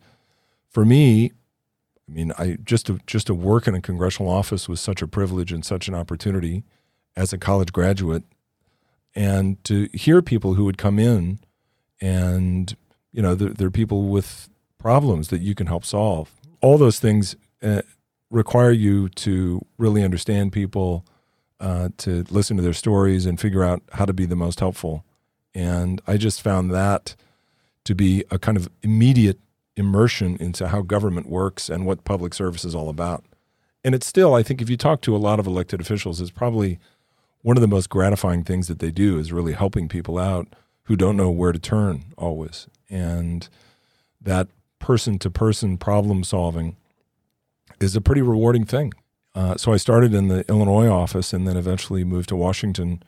for 0.70 0.86
me, 0.86 1.32
I 2.08 2.12
mean, 2.12 2.34
I 2.38 2.58
just 2.64 2.86
to, 2.88 3.00
just 3.08 3.28
to 3.28 3.34
work 3.34 3.68
in 3.68 3.76
a 3.76 3.82
congressional 3.82 4.32
office 4.32 4.68
was 4.68 4.82
such 4.82 5.02
a 5.02 5.08
privilege 5.08 5.52
and 5.52 5.64
such 5.64 5.88
an 5.88 5.96
opportunity 5.96 6.64
as 7.16 7.32
a 7.32 7.38
college 7.38 7.72
graduate. 7.72 8.24
And 9.16 9.64
to 9.66 9.88
hear 9.94 10.22
people 10.22 10.56
who 10.56 10.66
would 10.66 10.78
come 10.78 11.00
in 11.00 11.40
and 12.02 12.76
you 13.12 13.22
know 13.22 13.36
they're, 13.36 13.50
they're 13.50 13.72
people 13.72 14.10
with 14.10 14.50
problems 14.78 15.30
that 15.30 15.42
you 15.42 15.56
can 15.56 15.68
help 15.68 15.86
solve. 15.86 16.32
All 16.62 16.78
those 16.78 17.00
things 17.00 17.36
uh, 17.62 17.84
require 18.30 18.72
you 18.72 19.08
to 19.10 19.64
really 19.78 20.04
understand 20.04 20.52
people 20.52 21.06
uh, 21.60 21.90
to 21.98 22.26
listen 22.30 22.58
to 22.58 22.64
their 22.64 22.74
stories 22.74 23.26
and 23.26 23.40
figure 23.40 23.64
out 23.64 23.82
how 23.94 24.06
to 24.06 24.14
be 24.14 24.26
the 24.26 24.36
most 24.36 24.60
helpful. 24.60 25.06
And 25.56 26.02
i 26.08 26.18
just 26.18 26.42
found 26.42 26.72
that 26.72 27.16
to 27.86 27.94
be 27.94 28.24
a 28.32 28.40
kind 28.40 28.58
of 28.58 28.70
immediate 28.82 29.40
immersion 29.75 30.38
into 30.39 30.68
how 30.68 30.82
government 30.82 31.27
works 31.27 31.70
and 31.70 31.86
what 31.86 32.03
public 32.03 32.34
service 32.34 32.63
is 32.63 32.75
all 32.75 32.89
about 32.89 33.24
and 33.84 33.96
it's 33.96 34.08
still 34.08 34.36
i 34.36 34.44
think 34.44 34.62
if 34.62 34.70
you 34.70 34.77
talk 34.77 35.01
to 35.01 35.15
a 35.15 35.18
lot 35.18 35.39
of 35.39 35.48
elected 35.48 35.82
officials 35.82 36.22
it's 36.22 36.32
probably 36.32 36.80
one 37.44 37.58
of 37.58 37.62
the 37.62 37.68
most 37.68 37.89
gratifying 37.89 38.44
things 38.44 38.68
that 38.68 38.80
they 38.80 38.89
do 38.89 39.20
is 39.20 39.32
really 39.32 39.53
helping 39.53 39.88
people 39.88 40.18
out 40.18 40.48
who 40.86 40.96
don't 40.96 41.18
know 41.18 41.30
where 41.30 41.51
to 41.51 41.60
turn 41.60 42.06
always. 42.18 42.68
And 42.89 43.48
that 44.22 44.48
person 44.80 45.20
to 45.20 45.30
person 45.30 45.77
problem 45.77 46.24
solving 46.24 46.77
is 47.80 47.96
a 47.96 48.01
pretty 48.01 48.22
rewarding 48.22 48.65
thing. 48.65 48.94
Uh, 49.36 49.56
so 49.58 49.74
I 49.74 49.77
started 49.77 50.13
in 50.13 50.30
the 50.30 50.48
Illinois 50.50 50.88
office 50.88 51.34
and 51.34 51.48
then 51.48 51.58
eventually 51.58 52.03
moved 52.03 52.30
to 52.30 52.36
Washington 52.36 53.03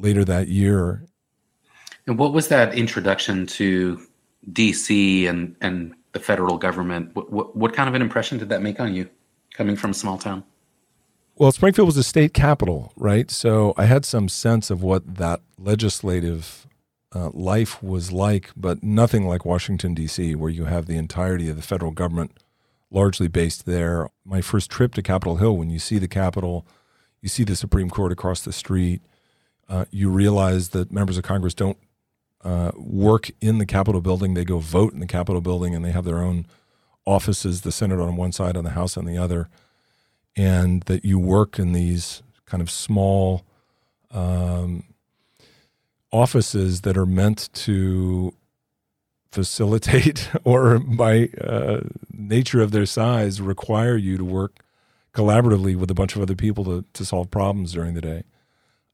later 0.00 0.24
that 0.24 0.48
year. 0.48 1.04
And 2.06 2.18
what 2.18 2.32
was 2.32 2.48
that 2.48 2.74
introduction 2.74 3.46
to 3.46 4.00
DC 4.50 5.28
and, 5.28 5.56
and 5.60 5.94
the 6.12 6.20
federal 6.20 6.58
government. 6.58 7.14
What, 7.14 7.32
what, 7.32 7.56
what 7.56 7.72
kind 7.74 7.88
of 7.88 7.94
an 7.94 8.02
impression 8.02 8.38
did 8.38 8.48
that 8.48 8.62
make 8.62 8.80
on 8.80 8.94
you, 8.94 9.08
coming 9.54 9.76
from 9.76 9.92
a 9.92 9.94
small 9.94 10.18
town? 10.18 10.44
Well, 11.36 11.52
Springfield 11.52 11.86
was 11.86 11.96
a 11.96 12.04
state 12.04 12.34
capital, 12.34 12.92
right? 12.96 13.30
So 13.30 13.74
I 13.76 13.86
had 13.86 14.04
some 14.04 14.28
sense 14.28 14.70
of 14.70 14.82
what 14.82 15.16
that 15.16 15.40
legislative 15.58 16.66
uh, 17.14 17.30
life 17.32 17.82
was 17.82 18.12
like, 18.12 18.50
but 18.56 18.82
nothing 18.82 19.26
like 19.26 19.44
Washington, 19.44 19.94
D.C., 19.94 20.34
where 20.34 20.50
you 20.50 20.66
have 20.66 20.86
the 20.86 20.96
entirety 20.96 21.48
of 21.48 21.56
the 21.56 21.62
federal 21.62 21.92
government 21.92 22.38
largely 22.90 23.28
based 23.28 23.64
there. 23.64 24.08
My 24.24 24.40
first 24.40 24.70
trip 24.70 24.94
to 24.94 25.02
Capitol 25.02 25.36
Hill, 25.36 25.56
when 25.56 25.70
you 25.70 25.78
see 25.78 25.98
the 25.98 26.08
Capitol, 26.08 26.66
you 27.20 27.28
see 27.28 27.44
the 27.44 27.56
Supreme 27.56 27.88
Court 27.88 28.12
across 28.12 28.42
the 28.42 28.52
street, 28.52 29.00
uh, 29.68 29.86
you 29.90 30.10
realize 30.10 30.70
that 30.70 30.92
members 30.92 31.16
of 31.16 31.24
Congress 31.24 31.54
don't 31.54 31.78
uh, 32.44 32.72
work 32.76 33.30
in 33.40 33.58
the 33.58 33.66
Capitol 33.66 34.00
building. 34.00 34.34
They 34.34 34.44
go 34.44 34.58
vote 34.58 34.92
in 34.92 35.00
the 35.00 35.06
Capitol 35.06 35.40
building 35.40 35.74
and 35.74 35.84
they 35.84 35.92
have 35.92 36.04
their 36.04 36.22
own 36.22 36.46
offices, 37.04 37.62
the 37.62 37.72
Senate 37.72 38.00
on 38.00 38.16
one 38.16 38.32
side 38.32 38.56
and 38.56 38.66
the 38.66 38.70
House 38.70 38.96
on 38.96 39.04
the 39.04 39.18
other. 39.18 39.48
And 40.36 40.82
that 40.84 41.04
you 41.04 41.18
work 41.18 41.58
in 41.58 41.72
these 41.72 42.22
kind 42.46 42.62
of 42.62 42.70
small 42.70 43.44
um, 44.10 44.84
offices 46.10 46.82
that 46.82 46.96
are 46.96 47.06
meant 47.06 47.52
to 47.54 48.34
facilitate 49.30 50.30
or 50.44 50.78
by 50.78 51.30
uh, 51.40 51.80
nature 52.12 52.60
of 52.60 52.70
their 52.70 52.86
size 52.86 53.40
require 53.40 53.96
you 53.96 54.16
to 54.18 54.24
work 54.24 54.62
collaboratively 55.14 55.76
with 55.76 55.90
a 55.90 55.94
bunch 55.94 56.16
of 56.16 56.22
other 56.22 56.34
people 56.36 56.64
to, 56.64 56.84
to 56.92 57.04
solve 57.04 57.30
problems 57.30 57.72
during 57.72 57.94
the 57.94 58.00
day. 58.00 58.24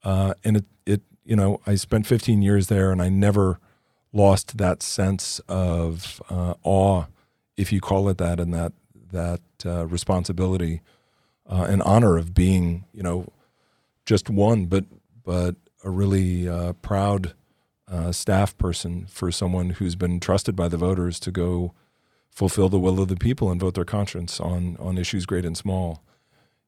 Uh, 0.05 0.35
and 0.45 0.59
it, 0.59 0.65
it, 0.87 1.03
you 1.29 1.37
know, 1.37 1.61
I 1.67 1.75
spent 1.75 2.07
15 2.07 2.41
years 2.41 2.69
there 2.69 2.91
and 2.91 3.03
I 3.03 3.11
never 3.11 3.61
lost 4.15 4.57
that 4.57 4.83
sense 4.83 5.41
of 5.47 6.23
uh, 6.31 6.55
awe, 6.63 7.05
if 7.55 7.71
you 7.71 7.83
call 7.83 8.09
it 8.09 8.17
that, 8.17 8.41
and 8.41 8.55
that, 8.55 8.73
that 9.13 9.43
uh, 9.67 9.87
responsibility 9.87 10.81
uh, 11.47 11.67
and 11.69 11.83
honor 11.83 12.17
of 12.17 12.33
being, 12.33 12.87
you 12.95 13.03
know, 13.03 13.29
just 14.07 14.31
one, 14.31 14.65
but, 14.65 14.87
but 15.23 15.57
a 15.85 15.91
really 15.91 16.49
uh, 16.49 16.73
proud 16.73 17.35
uh, 17.87 18.11
staff 18.11 18.57
person 18.57 19.05
for 19.07 19.31
someone 19.31 19.71
who's 19.71 19.97
been 19.97 20.21
trusted 20.21 20.57
by 20.57 20.67
the 20.67 20.79
voters 20.79 21.21
to 21.21 21.31
go 21.31 21.75
fulfill 22.31 22.71
the 22.71 22.79
will 22.79 23.01
of 23.01 23.09
the 23.09 23.17
people 23.17 23.51
and 23.51 23.61
vote 23.61 23.75
their 23.75 23.85
conscience 23.85 24.39
on 24.39 24.77
on 24.79 24.97
issues 24.97 25.27
great 25.27 25.45
and 25.45 25.57
small. 25.57 26.05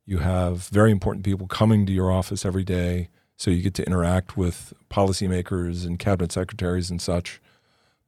You 0.05 0.19
have 0.19 0.69
very 0.69 0.91
important 0.91 1.25
people 1.25 1.47
coming 1.47 1.87
to 1.87 1.93
your 1.93 2.11
office 2.11 2.45
every 2.45 2.65
day, 2.65 3.09
so 3.41 3.51
you 3.51 3.63
get 3.63 3.73
to 3.73 3.87
interact 3.87 4.37
with 4.37 4.75
policymakers 4.91 5.87
and 5.87 5.99
cabinet 5.99 6.31
secretaries 6.31 6.91
and 6.91 7.01
such, 7.01 7.41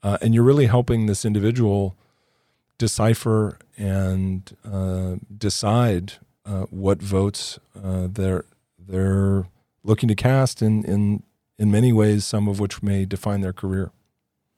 uh, 0.03 0.19
and 0.21 0.35
you're 0.35 0.45
really 0.45 0.67
helping 0.67 1.07
this 1.07 1.25
individual 1.25 1.97
decipher 2.77 3.59
and 3.79 4.55
uh, 4.63 5.15
decide 5.35 6.15
uh, 6.45 6.67
what 6.69 7.01
votes 7.01 7.59
uh, 7.83 8.09
they're 8.11 8.45
they're 8.79 9.47
looking 9.83 10.07
to 10.07 10.15
cast 10.15 10.61
in 10.61 10.85
in 10.85 11.23
in 11.59 11.71
many 11.71 11.95
ways, 11.95 12.27
some 12.27 12.47
of 12.47 12.61
which 12.61 12.83
may 12.83 13.07
define 13.07 13.41
their 13.41 13.55
career. 13.55 13.91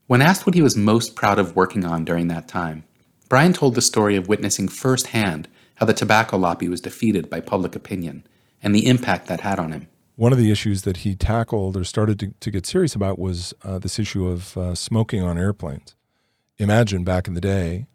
When 0.09 0.21
asked 0.21 0.45
what 0.45 0.57
he 0.57 0.63
was 0.63 0.77
most 0.77 1.15
proud 1.15 1.39
of 1.39 1.55
working 1.55 1.85
on 1.85 2.05
during 2.05 2.27
that 2.29 2.49
time, 2.49 2.83
Brian 3.29 3.53
told 3.53 3.77
the 3.77 3.81
story 3.81 4.17
of 4.17 4.27
witnessing 4.27 4.67
firsthand 4.67 5.47
how 5.77 5.87
the 5.87 5.95
tobacco 5.95 6.37
lobby 6.37 6.69
was 6.69 6.81
defeated 6.81 7.31
by 7.31 7.39
public 7.39 7.77
opinion 7.77 8.27
and 8.61 8.75
the 8.75 8.89
impact 8.89 9.29
that 9.29 9.43
had 9.43 9.61
on 9.61 9.71
him. 9.71 9.87
One 10.17 10.33
of 10.33 10.39
the 10.39 10.51
issues 10.51 10.83
that 10.83 10.99
he 10.99 11.17
tackled 11.17 11.77
or 11.77 11.85
started 11.85 12.19
to, 12.21 12.35
to 12.39 12.51
get 12.51 12.67
serious 12.67 12.95
about 12.95 13.19
was 13.19 13.53
uh, 13.65 13.79
this 13.79 13.99
issue 13.99 14.29
of 14.29 14.57
uh, 14.57 14.75
smoking 14.75 15.23
on 15.23 15.39
airplanes. 15.39 15.97
Imagine 16.59 17.03
back 17.03 17.27
in 17.27 17.35
the 17.35 17.41
day 17.41 17.87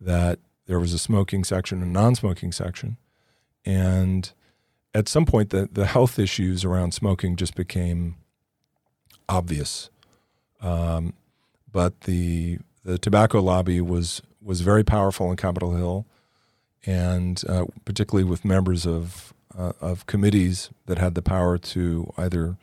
that 0.00 0.38
there 0.66 0.78
was 0.78 0.92
a 0.92 0.98
smoking 0.98 1.44
section 1.44 1.82
and 1.82 1.96
a 1.96 2.00
non 2.00 2.14
smoking 2.14 2.52
section. 2.52 2.98
And 3.64 4.30
at 4.94 5.08
some 5.08 5.24
point, 5.24 5.50
the, 5.50 5.68
the 5.72 5.86
health 5.86 6.18
issues 6.18 6.64
around 6.64 6.92
smoking 6.92 7.36
just 7.36 7.54
became 7.54 8.16
obvious. 9.28 9.88
Um, 10.60 11.14
but 11.70 12.02
the 12.02 12.58
the 12.84 12.98
tobacco 12.98 13.40
lobby 13.40 13.80
was 13.80 14.22
was 14.40 14.60
very 14.60 14.84
powerful 14.84 15.30
in 15.30 15.36
Capitol 15.36 15.74
Hill, 15.74 16.06
and 16.84 17.42
uh, 17.48 17.64
particularly 17.84 18.28
with 18.28 18.44
members 18.44 18.86
of 18.86 19.32
uh, 19.56 19.72
of 19.80 20.06
committees 20.06 20.70
that 20.86 20.98
had 20.98 21.14
the 21.14 21.22
power 21.22 21.58
to 21.58 22.12
either 22.16 22.56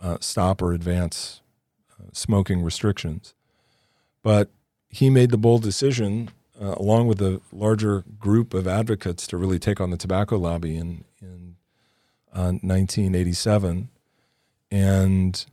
uh, 0.00 0.18
stop 0.20 0.60
or 0.62 0.72
advance 0.72 1.40
uh, 1.92 2.04
smoking 2.12 2.62
restrictions. 2.62 3.34
But 4.22 4.50
he 4.88 5.10
made 5.10 5.30
the 5.30 5.38
bold 5.38 5.62
decision, 5.62 6.30
uh, 6.60 6.74
along 6.76 7.08
with 7.08 7.20
a 7.20 7.40
larger 7.52 8.04
group 8.18 8.54
of 8.54 8.66
advocates, 8.66 9.26
to 9.28 9.36
really 9.36 9.58
take 9.58 9.80
on 9.80 9.90
the 9.90 9.96
tobacco 9.96 10.36
lobby 10.36 10.76
in 10.76 11.04
in 11.20 11.56
1987, 12.32 13.88
uh, 14.72 14.74
and 14.74 15.46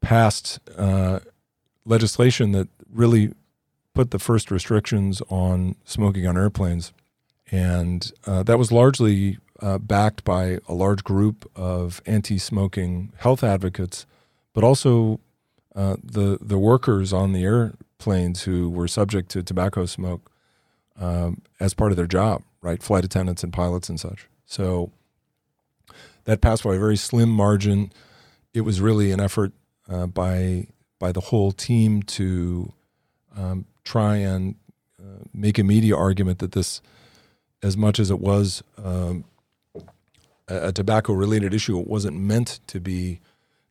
passed 0.00 0.58
legislation 1.86 2.52
that 2.52 2.68
really 2.92 3.32
put 3.94 4.10
the 4.10 4.18
first 4.18 4.50
restrictions 4.50 5.22
on 5.28 5.76
smoking 5.84 6.26
on 6.26 6.36
airplanes. 6.36 6.92
And 7.50 8.10
uh, 8.26 8.42
that 8.44 8.58
was 8.58 8.70
largely 8.70 9.38
uh, 9.60 9.78
backed 9.78 10.24
by 10.24 10.58
a 10.68 10.74
large 10.74 11.04
group 11.04 11.50
of 11.54 12.00
anti 12.06 12.38
smoking 12.38 13.12
health 13.16 13.44
advocates, 13.44 14.06
but 14.52 14.64
also 14.64 15.20
uh, 15.74 15.96
the, 16.02 16.38
the 16.40 16.58
workers 16.58 17.12
on 17.12 17.32
the 17.32 17.44
airplanes 17.44 18.42
who 18.42 18.68
were 18.68 18.88
subject 18.88 19.30
to 19.30 19.42
tobacco 19.42 19.86
smoke 19.86 20.30
um, 20.98 21.42
as 21.58 21.74
part 21.74 21.92
of 21.92 21.96
their 21.96 22.06
job, 22.06 22.42
right? 22.62 22.82
Flight 22.82 23.04
attendants 23.04 23.42
and 23.42 23.52
pilots 23.52 23.88
and 23.88 24.00
such. 24.00 24.28
So 24.46 24.90
that 26.24 26.40
passed 26.40 26.64
by 26.64 26.74
a 26.74 26.78
very 26.78 26.96
slim 26.96 27.30
margin. 27.30 27.92
It 28.52 28.62
was 28.62 28.80
really 28.80 29.12
an 29.12 29.20
effort 29.20 29.52
uh, 29.88 30.06
by 30.06 30.66
by 30.98 31.12
the 31.12 31.20
whole 31.20 31.50
team 31.50 32.02
to 32.02 32.72
um, 33.36 33.64
try 33.84 34.16
and 34.16 34.54
uh, 35.00 35.24
make 35.32 35.58
a 35.58 35.64
media 35.64 35.96
argument 35.96 36.38
that 36.40 36.52
this, 36.52 36.82
as 37.62 37.76
much 37.76 37.98
as 37.98 38.10
it 38.10 38.20
was 38.20 38.62
um, 38.76 39.24
a, 40.50 40.72
tobacco 40.72 41.12
related 41.12 41.54
issue, 41.54 41.78
it 41.78 41.86
wasn't 41.86 42.18
meant 42.18 42.60
to 42.66 42.80
be 42.80 43.20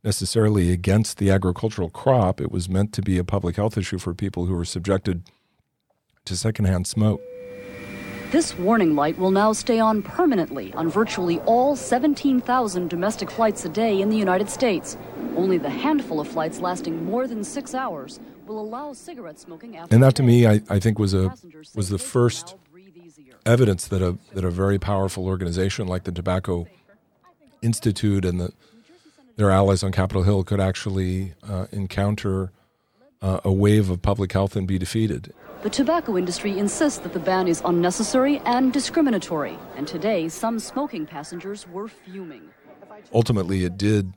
necessarily 0.03 0.71
against 0.71 1.17
the 1.17 1.29
agricultural 1.29 1.89
crop. 1.89 2.39
It 2.39 2.51
was 2.51 2.69
meant 2.69 2.93
to 2.93 3.01
be 3.01 3.17
a 3.17 3.24
public 3.24 3.57
health 3.57 3.77
issue 3.77 3.98
for 3.98 4.13
people 4.13 4.45
who 4.45 4.55
were 4.55 4.65
subjected 4.65 5.24
to 6.25 6.38
secondhand 6.38 6.88
smoke. 6.88 7.21
This 8.31 8.55
warning 8.59 8.95
light 8.95 9.17
will 9.17 9.31
now 9.31 9.53
stay 9.53 9.79
on 9.79 10.03
permanently 10.03 10.71
on 10.74 10.88
virtually 10.88 11.39
all 11.41 11.75
17,000 11.75 12.88
domestic 12.88 13.31
flights 13.31 13.65
a 13.65 13.69
day 13.69 14.01
in 14.01 14.09
the 14.09 14.17
United 14.17 14.51
States. 14.51 14.98
Only 15.36 15.57
the 15.57 15.69
handful 15.69 16.19
of 16.19 16.27
flights 16.27 16.59
lasting 16.59 17.03
more 17.05 17.27
than 17.27 17.43
six 17.43 17.74
hours 17.74 18.19
will 18.45 18.59
allow 18.59 18.93
cigarette 18.93 19.39
smoking 19.39 19.77
after 19.77 19.95
And 19.95 20.03
that 20.03 20.13
to 20.15 20.24
me, 20.24 20.45
I, 20.45 20.62
I 20.69 20.79
think 20.79 21.00
was 21.00 21.15
a 21.15 21.33
was 21.75 21.89
the 21.89 21.98
first 21.98 22.55
evidence 23.46 23.88
that 23.88 24.01
a 24.01 24.17
that 24.34 24.43
a 24.43 24.51
very 24.51 24.79
powerful 24.79 25.25
organization 25.25 25.88
like 25.88 26.03
the 26.03 26.12
Tobacco 26.12 26.67
Institute 27.62 28.25
and 28.25 28.39
the 28.39 28.53
their 29.36 29.51
allies 29.51 29.84
on 29.84 29.91
Capitol 29.91 30.24
Hill 30.24 30.43
could 30.43 30.60
actually 30.60 31.34
uh, 31.48 31.67
encounter 31.72 32.51
uh, 33.22 33.39
a 33.46 33.51
wave 33.51 33.89
of 33.89 34.01
public 34.01 34.34
health 34.34 34.55
and 34.55 34.67
be 34.67 34.77
defeated. 34.77 35.34
The 35.62 35.69
tobacco 35.69 36.17
industry 36.17 36.58
insists 36.58 37.00
that 37.00 37.13
the 37.13 37.19
ban 37.19 37.48
is 37.48 37.62
unnecessary 37.65 38.39
and 38.46 38.72
discriminatory, 38.72 39.58
and 39.75 39.88
today 39.88 40.29
some 40.29 40.60
smoking 40.60 41.05
passengers 41.05 41.67
were 41.67 41.88
fuming. 41.88 42.50
Ultimately, 43.13 43.65
it 43.65 43.77
did 43.77 44.13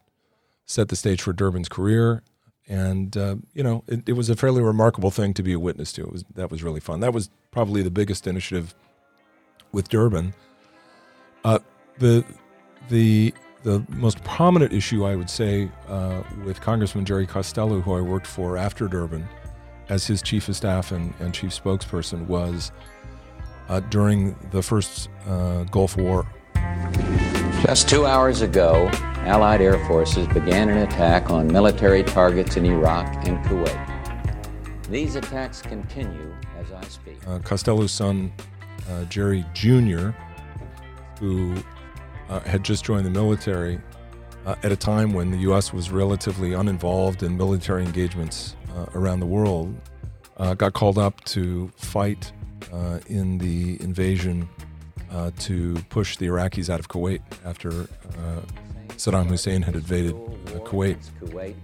set 0.66 0.88
the 0.88 0.96
stage 0.96 1.22
for 1.22 1.32
Durbin's 1.32 1.68
career, 1.68 2.22
and 2.68 3.16
uh, 3.16 3.36
you 3.54 3.62
know 3.62 3.82
it, 3.88 4.08
it, 4.08 4.12
was 4.12 4.30
a 4.30 4.36
fairly 4.36 4.62
remarkable 4.62 5.10
thing 5.10 5.34
to 5.34 5.42
be 5.42 5.52
a 5.52 5.58
witness 5.58 5.92
to. 5.94 6.02
It 6.02 6.12
was 6.12 6.24
that 6.34 6.50
was 6.50 6.62
really 6.62 6.80
fun. 6.80 7.00
That 7.00 7.12
was 7.12 7.28
probably 7.50 7.82
the 7.82 7.90
biggest 7.90 8.26
initiative 8.26 8.74
with 9.72 9.88
Durbin. 9.88 10.34
Uh, 11.44 11.58
the 11.98 12.24
the 12.88 13.34
the 13.62 13.84
most 13.88 14.22
prominent 14.24 14.72
issue 14.72 15.04
I 15.04 15.16
would 15.16 15.30
say 15.30 15.70
uh, 15.88 16.22
with 16.44 16.60
Congressman 16.60 17.04
Jerry 17.04 17.26
Costello, 17.26 17.80
who 17.80 17.94
I 17.94 18.00
worked 18.00 18.26
for 18.26 18.56
after 18.56 18.88
Durbin 18.88 19.26
as 19.88 20.06
his 20.06 20.22
chief 20.22 20.48
of 20.48 20.56
staff 20.56 20.92
and, 20.92 21.12
and 21.20 21.34
chief 21.34 21.50
spokesperson 21.50 22.26
was 22.26 22.72
uh, 23.68 23.80
during 23.80 24.36
the 24.50 24.62
first 24.62 25.08
uh, 25.26 25.64
Gulf 25.64 25.96
War. 25.96 26.26
Just 27.62 27.88
two 27.88 28.06
hours 28.06 28.40
ago, 28.40 28.90
Allied 29.24 29.60
air 29.60 29.84
forces 29.86 30.26
began 30.28 30.68
an 30.68 30.78
attack 30.78 31.30
on 31.30 31.46
military 31.46 32.02
targets 32.02 32.56
in 32.56 32.66
Iraq 32.66 33.06
and 33.26 33.38
Kuwait. 33.46 34.88
These 34.88 35.14
attacks 35.14 35.62
continue 35.62 36.34
as 36.58 36.72
I 36.72 36.82
speak. 36.84 37.16
Uh, 37.26 37.38
Costello's 37.38 37.92
son, 37.92 38.32
uh, 38.90 39.04
Jerry 39.04 39.44
Jr., 39.54 40.10
who 41.18 41.54
uh, 42.28 42.40
had 42.40 42.64
just 42.64 42.84
joined 42.84 43.06
the 43.06 43.10
military 43.10 43.80
uh, 44.46 44.54
at 44.62 44.72
a 44.72 44.76
time 44.76 45.12
when 45.12 45.30
the 45.30 45.38
U.S. 45.38 45.72
was 45.72 45.90
relatively 45.90 46.52
uninvolved 46.52 47.22
in 47.22 47.36
military 47.36 47.84
engagements 47.84 48.56
uh, 48.76 48.86
around 48.94 49.20
the 49.20 49.26
world 49.26 49.74
uh, 50.38 50.54
got 50.54 50.72
called 50.72 50.98
up 50.98 51.22
to 51.24 51.70
fight 51.76 52.32
uh, 52.72 52.98
in 53.06 53.38
the 53.38 53.80
invasion 53.82 54.48
to 55.38 55.74
push 55.90 56.16
the 56.16 56.26
Iraqis 56.26 56.70
out 56.70 56.80
of 56.80 56.88
Kuwait 56.88 57.20
after 57.44 57.70
Saddam 58.96 59.26
Hussein 59.26 59.60
had 59.60 59.74
invaded 59.74 60.14
Kuwait. 60.64 60.96
Kuwait. 61.20 61.54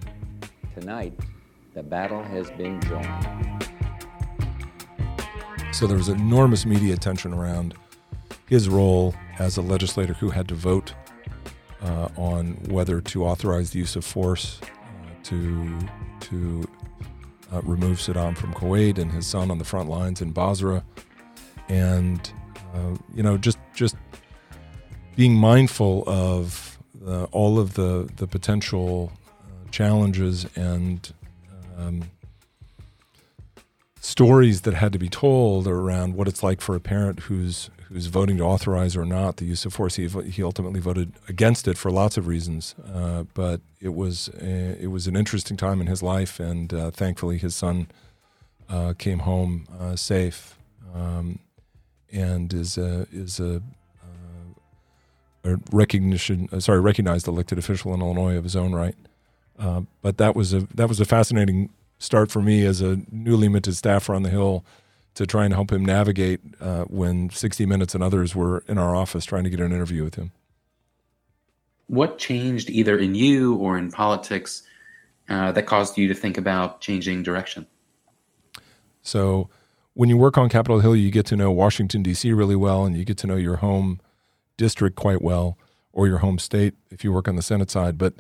Tonight, 0.79 1.19
the 1.73 1.83
battle 1.83 2.23
has 2.23 2.51
been 2.53 2.79
joined. 2.83 3.68
So 5.73 5.87
there 5.87 5.97
was 5.97 6.09
enormous 6.09 6.67
media 6.67 6.95
attention 6.95 7.33
around 7.33 7.75
his 8.47 8.69
role 8.69 9.15
as 9.39 9.57
a 9.57 9.63
legislator 9.63 10.15
who 10.15 10.31
had 10.31 10.49
to 10.49 10.55
vote 10.55 10.95
uh, 11.83 12.09
on 12.17 12.55
whether 12.69 13.01
to 13.01 13.25
authorize 13.25 13.71
the 13.71 13.79
use 13.79 13.95
of 13.95 14.05
force 14.05 14.61
uh, 14.63 14.67
to 15.25 15.79
to 16.21 16.69
uh, 17.53 17.63
remove 17.63 17.99
Saddam 17.99 18.37
from 18.37 18.53
Kuwait 18.55 18.99
and 18.99 19.13
his 19.13 19.27
son 19.27 19.51
on 19.51 19.59
the 19.59 19.65
front 19.65 19.89
lines 19.89 20.21
in 20.21 20.33
Basra, 20.33 20.83
and 21.69 22.33
uh, 22.75 22.97
you 23.15 23.23
know 23.23 23.37
just 23.37 23.59
just 23.75 23.97
being 25.17 25.35
mindful 25.35 26.03
of 26.07 26.79
all 27.31 27.59
of 27.59 27.75
the 27.75 28.11
the 28.17 28.27
potential 28.27 29.13
uh, 29.45 29.71
challenges 29.71 30.47
and 30.57 31.13
um, 31.79 32.03
stories 34.01 34.63
that 34.63 34.75
had 34.75 34.93
to 34.93 34.99
be 34.99 35.09
told 35.09 35.67
around 35.67 36.15
what 36.15 36.29
it's 36.29 36.43
like 36.43 36.61
for 36.61 36.75
a 36.75 36.81
parent 36.81 37.21
who's 37.21 37.71
who's 37.89 38.07
voting 38.07 38.37
to 38.37 38.45
authorize 38.45 38.97
or 38.97 39.05
not 39.05 39.39
the 39.39 39.47
use 39.47 39.65
of 39.65 39.73
force. 39.73 39.97
He, 39.97 40.07
he 40.09 40.43
ultimately 40.43 40.79
voted 40.79 41.13
against 41.27 41.67
it 41.67 41.79
for 41.79 41.91
lots 41.91 42.19
of 42.19 42.27
reasons, 42.27 42.75
uh, 42.93 43.25
but 43.33 43.63
it 43.81 43.95
was 43.95 44.29
a, 44.41 44.77
it 44.79 44.89
was 44.89 45.07
an 45.07 45.17
interesting 45.17 45.57
time 45.57 45.81
in 45.81 45.87
his 45.87 46.03
life, 46.03 46.39
and 46.39 46.73
uh, 46.75 46.91
thankfully 46.91 47.39
his 47.39 47.55
son 47.55 47.89
uh, 48.69 48.93
came 48.99 49.21
home 49.21 49.67
uh, 49.81 49.97
safe 49.97 50.59
um, 50.95 51.39
and 52.13 52.53
is 52.53 52.77
a, 52.77 53.07
is 53.11 53.41
a, 53.41 53.63
uh, 54.03 55.53
a 55.53 55.57
recognition 55.73 56.49
uh, 56.53 56.61
sorry 56.61 56.81
recognized 56.81 57.27
elected 57.27 57.57
official 57.57 57.95
in 57.95 58.03
Illinois 58.03 58.37
of 58.37 58.45
his 58.45 58.55
own 58.55 58.75
right. 58.75 58.97
but 60.03 60.19
that 60.19 60.37
was 60.37 60.53
a 60.53 60.61
that 60.75 60.89
was 60.89 61.01
a 61.01 61.07
fascinating 61.07 61.71
start 61.99 62.31
for 62.31 62.41
me 62.41 62.65
as 62.65 62.81
a 62.81 63.01
newly 63.11 63.49
minted 63.49 63.77
staffer 63.77 64.15
on 64.15 64.23
the 64.23 64.31
Hill 64.31 64.65
to 65.15 65.27
try 65.27 65.45
and 65.45 65.53
help 65.53 65.73
him 65.73 65.85
navigate 65.85 66.41
uh, 66.61 66.85
when 66.85 67.29
60 67.31 67.67
Minutes 67.67 67.95
and 67.95 68.05
others 68.05 68.37
were 68.37 68.63
in 68.69 68.79
our 68.79 68.95
office 68.95 69.25
trying 69.25 69.45
to 69.45 69.51
get 69.51 69.61
an 69.61 69.73
interview 69.73 70.05
with 70.05 70.15
him. 70.15 70.31
What 71.89 72.19
changed 72.19 72.71
either 72.71 72.97
in 72.97 73.15
you 73.15 73.57
or 73.57 73.77
in 73.79 73.91
politics 73.91 74.63
uh, 75.29 75.53
that 75.53 75.67
caused 75.67 75.99
you 75.99 76.07
to 76.09 76.15
think 76.15 76.39
about 76.39 76.81
changing 76.81 77.23
direction? 77.23 77.67
So, 79.03 79.49
when 79.95 80.09
you 80.09 80.17
work 80.17 80.39
on 80.39 80.49
Capitol 80.49 80.79
Hill, 80.79 80.95
you 80.95 81.11
get 81.11 81.27
to 81.27 81.37
know 81.37 81.51
Washington, 81.51 82.05
D.C. 82.05 82.33
really 82.33 82.55
well, 82.55 82.85
and 82.85 82.97
you 82.97 83.05
get 83.05 83.17
to 83.19 83.27
know 83.27 83.35
your 83.35 83.57
home 83.57 84.01
district 84.57 84.95
quite 84.95 85.21
well, 85.21 85.59
or 85.93 86.07
your 86.07 86.19
home 86.19 86.39
state 86.39 86.75
if 86.91 87.03
you 87.03 87.13
work 87.13 87.27
on 87.27 87.35
the 87.35 87.43
Senate 87.43 87.71
side. 87.71 87.99
But 87.99 88.15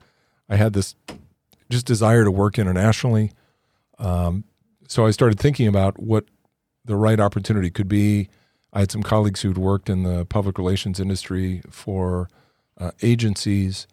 I 0.48 0.56
had 0.56 0.72
this 0.72 0.96
just 1.70 1.86
desire 1.86 2.24
to 2.24 2.30
work 2.30 2.58
internationally. 2.58 3.30
Um, 3.98 4.44
so 4.86 5.06
I 5.06 5.10
started 5.10 5.38
thinking 5.38 5.66
about 5.66 5.98
what 5.98 6.24
the 6.84 6.96
right 6.96 7.20
opportunity 7.20 7.70
could 7.70 7.88
be. 7.88 8.28
I 8.72 8.80
had 8.80 8.90
some 8.90 9.02
colleagues 9.02 9.42
who'd 9.42 9.58
worked 9.58 9.90
in 9.90 10.02
the 10.02 10.24
public 10.26 10.58
relations 10.58 11.00
industry 11.00 11.62
for 11.70 12.28
uh, 12.78 12.92
agencies, 13.02 13.86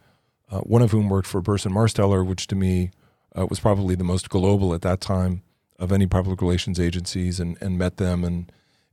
uh, 0.51 0.59
one 0.59 0.81
of 0.81 0.91
whom 0.91 1.09
worked 1.09 1.27
for 1.27 1.41
Burson 1.41 1.71
Marsteller, 1.71 2.25
which 2.25 2.47
to 2.47 2.55
me 2.55 2.91
uh, 3.37 3.45
was 3.47 3.59
probably 3.59 3.95
the 3.95 4.03
most 4.03 4.29
global 4.29 4.73
at 4.73 4.81
that 4.81 5.01
time 5.01 5.41
of 5.77 5.91
any 5.91 6.07
public 6.07 6.41
relations 6.41 6.79
agencies, 6.79 7.39
and, 7.39 7.57
and 7.61 7.77
met 7.77 7.97
them 7.97 8.23
and 8.23 8.51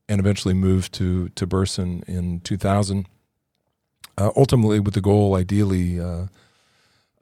and 0.09 0.21
eventually 0.21 0.55
moved 0.55 0.93
to 0.95 1.29
to 1.31 1.47
Burson 1.47 2.03
in 2.07 2.41
2000. 2.41 3.07
Uh, 4.19 4.31
ultimately, 4.37 4.81
with 4.81 4.95
the 4.95 5.01
goal, 5.01 5.35
ideally, 5.35 5.99
uh, 6.01 6.27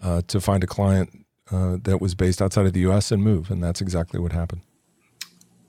uh, 0.03 0.23
to 0.27 0.41
find 0.41 0.65
a 0.65 0.67
client 0.67 1.25
that 1.51 2.01
was 2.01 2.15
based 2.15 2.41
outside 2.41 2.67
of 2.67 2.73
the 2.73 2.81
U.S. 2.81 3.11
and 3.11 3.23
move, 3.23 3.51
and 3.51 3.63
that's 3.63 3.81
exactly 3.81 4.21
what 4.21 4.33
happened. 4.33 4.63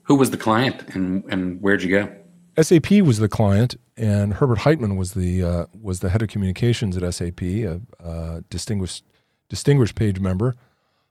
Who 0.04 0.14
was 0.14 0.30
the 0.30 0.36
client, 0.36 0.94
and 0.94 1.24
and 1.28 1.60
where'd 1.60 1.82
you 1.82 1.90
go? 1.90 2.12
SAP 2.60 2.90
was 3.02 3.18
the 3.18 3.28
client, 3.28 3.76
and 3.96 4.34
Herbert 4.34 4.58
Heitmann 4.58 4.96
was 4.96 5.12
the 5.12 5.42
uh, 5.42 5.66
was 5.80 6.00
the 6.00 6.10
head 6.10 6.22
of 6.22 6.28
communications 6.28 6.96
at 6.96 7.14
SAP, 7.14 7.42
a, 7.42 7.80
a 8.00 8.44
distinguished 8.50 9.04
distinguished 9.48 9.94
page 9.94 10.18
member 10.18 10.54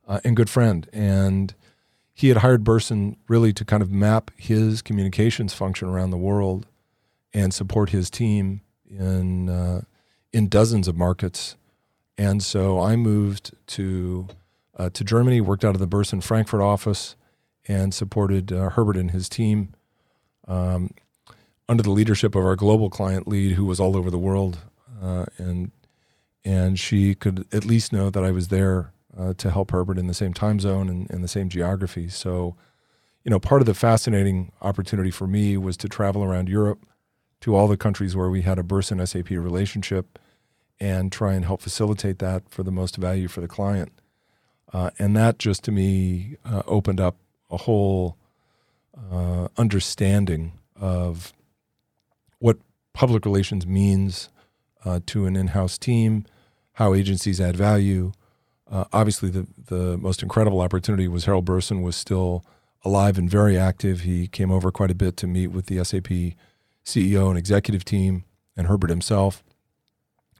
uh, 0.07 0.19
and 0.23 0.35
good 0.35 0.49
friend. 0.49 0.89
And 0.91 1.53
he 2.13 2.29
had 2.29 2.37
hired 2.37 2.63
Burson 2.63 3.17
really 3.27 3.53
to 3.53 3.63
kind 3.63 3.81
of 3.81 3.91
map 3.91 4.31
his 4.35 4.81
communications 4.81 5.53
function 5.53 5.87
around 5.87 6.11
the 6.11 6.17
world 6.17 6.67
and 7.33 7.53
support 7.53 7.91
his 7.91 8.09
team 8.09 8.61
in 8.89 9.49
uh, 9.49 9.81
in 10.33 10.47
dozens 10.47 10.87
of 10.87 10.95
markets. 10.95 11.55
And 12.17 12.43
so 12.43 12.79
I 12.79 12.95
moved 12.95 13.51
to 13.67 14.27
uh, 14.77 14.89
to 14.89 15.03
Germany, 15.03 15.41
worked 15.41 15.65
out 15.65 15.75
of 15.75 15.79
the 15.79 15.87
Burson 15.87 16.21
Frankfurt 16.21 16.61
office 16.61 17.15
and 17.67 17.93
supported 17.93 18.51
uh, 18.51 18.69
Herbert 18.69 18.97
and 18.97 19.11
his 19.11 19.29
team 19.29 19.73
um, 20.47 20.91
under 21.69 21.83
the 21.83 21.91
leadership 21.91 22.35
of 22.35 22.45
our 22.45 22.55
global 22.55 22.89
client 22.89 23.27
lead, 23.27 23.53
who 23.53 23.65
was 23.65 23.79
all 23.79 23.95
over 23.95 24.09
the 24.09 24.17
world, 24.17 24.59
uh, 25.01 25.25
and 25.37 25.71
and 26.43 26.79
she 26.79 27.13
could 27.13 27.47
at 27.53 27.65
least 27.65 27.93
know 27.93 28.09
that 28.09 28.23
I 28.23 28.31
was 28.31 28.47
there 28.47 28.93
uh, 29.17 29.33
to 29.37 29.51
help 29.51 29.71
Herbert 29.71 29.99
in 29.99 30.07
the 30.07 30.13
same 30.13 30.33
time 30.33 30.59
zone 30.59 30.89
and, 30.89 31.09
and 31.11 31.23
the 31.23 31.27
same 31.27 31.49
geography. 31.49 32.09
So, 32.09 32.55
you 33.23 33.29
know, 33.29 33.39
part 33.39 33.61
of 33.61 33.67
the 33.67 33.75
fascinating 33.75 34.51
opportunity 34.61 35.11
for 35.11 35.27
me 35.27 35.55
was 35.57 35.77
to 35.77 35.87
travel 35.87 36.23
around 36.23 36.49
Europe 36.49 36.85
to 37.41 37.55
all 37.55 37.67
the 37.67 37.77
countries 37.77 38.15
where 38.15 38.29
we 38.29 38.41
had 38.41 38.57
a 38.57 38.63
Burson 38.63 39.05
SAP 39.05 39.29
relationship 39.29 40.17
and 40.79 41.11
try 41.11 41.33
and 41.33 41.45
help 41.45 41.61
facilitate 41.61 42.19
that 42.19 42.49
for 42.49 42.63
the 42.63 42.71
most 42.71 42.95
value 42.97 43.27
for 43.27 43.41
the 43.41 43.47
client. 43.47 43.91
Uh, 44.73 44.89
and 44.97 45.15
that 45.15 45.37
just 45.37 45.63
to 45.65 45.71
me 45.71 46.37
uh, 46.45 46.63
opened 46.65 46.99
up 46.99 47.17
a 47.49 47.57
whole 47.57 48.15
uh, 49.11 49.47
understanding 49.57 50.53
of 50.79 51.33
what 52.39 52.57
public 52.93 53.25
relations 53.25 53.65
means 53.67 54.29
uh, 54.85 54.99
to 55.05 55.25
an 55.25 55.35
in-house 55.35 55.77
team, 55.77 56.25
how 56.73 56.93
agencies 56.93 57.39
add 57.39 57.55
value. 57.55 58.11
Uh, 58.69 58.85
obviously, 58.93 59.29
the 59.29 59.45
the 59.67 59.97
most 59.97 60.23
incredible 60.23 60.61
opportunity 60.61 61.07
was 61.07 61.25
Harold 61.25 61.45
Burson 61.45 61.81
was 61.81 61.95
still 61.95 62.45
alive 62.83 63.17
and 63.17 63.29
very 63.29 63.57
active. 63.57 64.01
He 64.01 64.27
came 64.27 64.51
over 64.51 64.71
quite 64.71 64.91
a 64.91 64.95
bit 64.95 65.17
to 65.17 65.27
meet 65.27 65.47
with 65.47 65.67
the 65.67 65.83
SAP 65.83 66.35
CEO 66.85 67.29
and 67.29 67.37
executive 67.37 67.85
team, 67.85 68.23
and 68.55 68.67
Herbert 68.67 68.89
himself. 68.89 69.43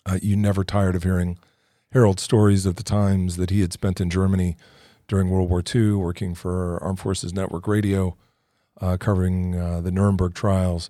Uh, 0.06 0.18
you 0.22 0.36
never 0.36 0.64
tired 0.64 0.96
of 0.96 1.04
hearing 1.04 1.38
Harold's 1.92 2.24
stories 2.24 2.66
of 2.66 2.76
the 2.76 2.84
times 2.84 3.36
that 3.38 3.50
he 3.50 3.62
had 3.62 3.74
spent 3.74 4.00
in 4.00 4.10
Germany 4.10 4.56
during 5.08 5.30
World 5.30 5.50
War 5.50 5.62
II, 5.64 5.94
working 5.94 6.34
for 6.34 6.82
Armed 6.82 7.00
Forces 7.00 7.34
Network 7.34 7.68
Radio, 7.68 8.16
uh, 8.80 8.98
covering 8.98 9.56
uh, 9.56 9.82
the 9.82 9.92
Nuremberg 9.92 10.34
trials. 10.34 10.90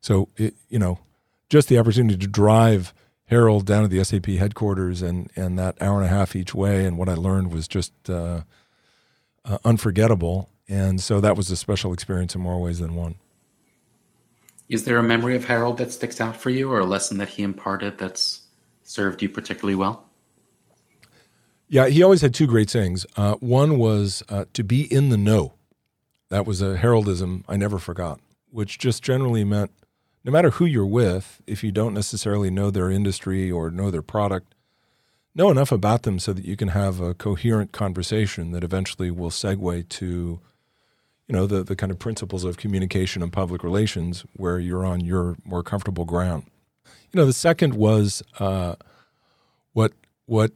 So, 0.00 0.28
it, 0.36 0.54
you 0.68 0.78
know, 0.78 0.98
just 1.50 1.68
the 1.68 1.78
opportunity 1.78 2.16
to 2.16 2.26
drive 2.26 2.94
Harold 3.26 3.66
down 3.66 3.82
to 3.82 3.88
the 3.88 4.02
SAP 4.02 4.26
headquarters 4.26 5.02
and, 5.02 5.30
and 5.36 5.58
that 5.58 5.80
hour 5.82 5.98
and 5.98 6.06
a 6.06 6.08
half 6.08 6.34
each 6.34 6.54
way, 6.54 6.86
and 6.86 6.96
what 6.96 7.10
I 7.10 7.14
learned 7.14 7.52
was 7.52 7.68
just 7.68 7.92
uh, 8.08 8.42
uh 9.44 9.58
unforgettable. 9.64 10.48
And 10.66 11.00
so 11.00 11.20
that 11.20 11.36
was 11.36 11.50
a 11.50 11.56
special 11.56 11.92
experience 11.92 12.34
in 12.34 12.40
more 12.40 12.60
ways 12.60 12.78
than 12.78 12.94
one. 12.94 13.16
Is 14.68 14.84
there 14.84 14.98
a 14.98 15.02
memory 15.02 15.36
of 15.36 15.44
Harold 15.44 15.78
that 15.78 15.92
sticks 15.92 16.20
out 16.20 16.36
for 16.36 16.50
you, 16.50 16.70
or 16.70 16.80
a 16.80 16.86
lesson 16.86 17.18
that 17.18 17.28
he 17.28 17.42
imparted 17.42 17.98
that's 17.98 18.42
served 18.82 19.22
you 19.22 19.28
particularly 19.28 19.74
well? 19.74 20.07
Yeah, 21.68 21.88
he 21.88 22.02
always 22.02 22.22
had 22.22 22.32
two 22.32 22.46
great 22.46 22.70
sayings. 22.70 23.04
Uh, 23.16 23.34
one 23.34 23.78
was 23.78 24.22
uh, 24.28 24.46
to 24.54 24.64
be 24.64 24.92
in 24.92 25.10
the 25.10 25.18
know. 25.18 25.54
That 26.30 26.46
was 26.46 26.62
a 26.62 26.76
heraldism 26.78 27.44
I 27.48 27.56
never 27.56 27.78
forgot, 27.78 28.20
which 28.50 28.78
just 28.78 29.02
generally 29.02 29.44
meant 29.44 29.70
no 30.24 30.32
matter 30.32 30.50
who 30.50 30.64
you're 30.64 30.86
with, 30.86 31.40
if 31.46 31.62
you 31.62 31.72
don't 31.72 31.94
necessarily 31.94 32.50
know 32.50 32.70
their 32.70 32.90
industry 32.90 33.50
or 33.50 33.70
know 33.70 33.90
their 33.90 34.02
product, 34.02 34.54
know 35.34 35.50
enough 35.50 35.72
about 35.72 36.02
them 36.02 36.18
so 36.18 36.32
that 36.32 36.44
you 36.44 36.56
can 36.56 36.68
have 36.68 37.00
a 37.00 37.14
coherent 37.14 37.72
conversation 37.72 38.50
that 38.52 38.64
eventually 38.64 39.10
will 39.10 39.30
segue 39.30 39.88
to, 39.88 40.40
you 41.26 41.32
know, 41.34 41.46
the, 41.46 41.62
the 41.62 41.76
kind 41.76 41.92
of 41.92 41.98
principles 41.98 42.44
of 42.44 42.56
communication 42.56 43.22
and 43.22 43.32
public 43.32 43.62
relations 43.62 44.24
where 44.36 44.58
you're 44.58 44.84
on 44.84 45.00
your 45.00 45.36
more 45.44 45.62
comfortable 45.62 46.04
ground. 46.04 46.44
You 47.12 47.20
know, 47.20 47.26
the 47.26 47.32
second 47.32 47.74
was 47.74 48.22
uh, 48.38 48.74
what 49.72 49.92
what 50.26 50.52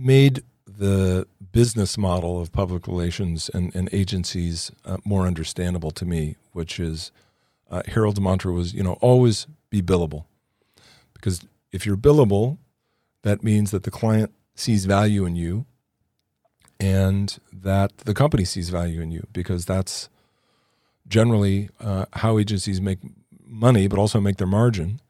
made 0.00 0.42
the 0.66 1.26
business 1.52 1.98
model 1.98 2.40
of 2.40 2.52
public 2.52 2.86
relations 2.86 3.50
and, 3.52 3.74
and 3.74 3.88
agencies 3.92 4.72
uh, 4.84 4.96
more 5.04 5.26
understandable 5.26 5.90
to 5.90 6.04
me, 6.04 6.36
which 6.52 6.80
is 6.80 7.10
uh, 7.70 7.82
Harold's 7.86 8.20
mantra 8.20 8.52
was, 8.52 8.72
you 8.72 8.82
know, 8.82 8.94
always 9.00 9.46
be 9.68 9.82
billable. 9.82 10.24
Because 11.12 11.42
if 11.72 11.84
you're 11.84 11.96
billable, 11.96 12.58
that 13.22 13.42
means 13.42 13.70
that 13.70 13.82
the 13.82 13.90
client 13.90 14.32
sees 14.54 14.86
value 14.86 15.24
in 15.24 15.36
you 15.36 15.66
and 16.78 17.38
that 17.52 17.98
the 17.98 18.14
company 18.14 18.44
sees 18.44 18.70
value 18.70 19.00
in 19.00 19.10
you 19.10 19.26
because 19.32 19.66
that's 19.66 20.08
generally 21.06 21.68
uh, 21.80 22.06
how 22.14 22.38
agencies 22.38 22.80
make 22.80 22.98
money, 23.44 23.86
but 23.86 23.98
also 23.98 24.20
make 24.20 24.36
their 24.38 24.46
margin. 24.46 25.00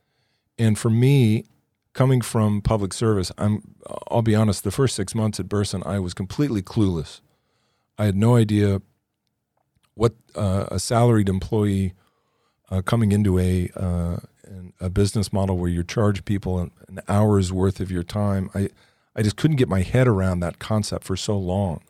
And 0.59 0.79
for 0.79 0.91
me, 0.91 1.45
coming 1.93 2.21
from 2.21 2.61
public 2.61 2.93
service, 2.93 3.33
I'm 3.39 3.75
I'll 4.11 4.23
be 4.23 4.35
honest, 4.35 4.65
the 4.65 4.71
first 4.71 4.95
six 4.95 5.15
months 5.15 5.41
at 5.41 5.49
Burson, 5.49 5.83
I 5.85 5.99
was 5.99 6.15
completely 6.15 6.63
clueless. 6.63 7.21
I 7.99 8.07
had 8.07 8.17
no 8.17 8.37
idea 8.37 8.81
what 9.95 10.15
uh, 10.35 10.67
a 10.71 10.79
salaried 10.79 11.29
employee 11.29 11.95
uh, 12.71 12.83
coming 12.83 13.13
into 13.13 13.39
a 13.39 13.71
uh, 13.77 14.17
a 14.81 14.91
business 14.91 15.33
model 15.33 15.59
where 15.59 15.69
you 15.69 15.85
charge 15.85 16.25
people 16.25 16.59
an, 16.59 16.71
an, 16.89 17.01
hour's 17.09 17.53
worth 17.53 17.81
of 17.81 17.91
your 17.91 18.03
time. 18.03 18.51
I 18.55 18.71
I 19.15 19.23
just 19.23 19.37
couldn't 19.37 19.57
get 19.57 19.69
my 19.69 19.83
head 19.83 20.09
around 20.09 20.41
that 20.41 20.59
concept 20.59 21.05
for 21.05 21.17
so 21.17 21.37
long, 21.39 21.83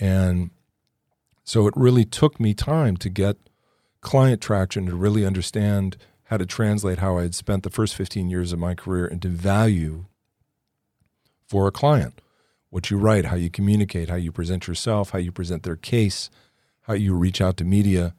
and 0.00 0.50
so 1.44 1.66
it 1.66 1.74
really 1.76 2.04
took 2.04 2.40
me 2.40 2.54
time 2.54 2.96
to 2.98 3.08
get 3.08 3.36
client 4.00 4.40
traction 4.40 4.86
to 4.86 4.96
really 4.96 5.24
understand 5.24 5.96
how 6.32 6.38
to 6.38 6.46
translate 6.46 6.98
how 6.98 7.18
I 7.18 7.24
had 7.24 7.34
spent 7.34 7.62
the 7.62 7.68
first 7.68 7.94
15 7.94 8.30
years 8.30 8.54
of 8.54 8.58
my 8.58 8.74
career 8.74 9.06
into 9.06 9.28
value 9.28 10.06
for 11.46 11.68
a 11.68 11.70
client. 11.70 12.22
What 12.70 12.90
you 12.90 12.96
write, 12.96 13.26
how 13.26 13.36
you 13.36 13.50
communicate, 13.50 14.08
how 14.08 14.16
you 14.16 14.32
present 14.32 14.66
yourself, 14.66 15.10
how 15.10 15.18
you 15.18 15.30
present 15.30 15.62
their 15.62 15.76
case, 15.76 16.30
how 16.84 16.94
you 16.94 17.12
reach 17.12 17.42
out 17.42 17.58
to 17.58 17.64
media. 17.64 18.14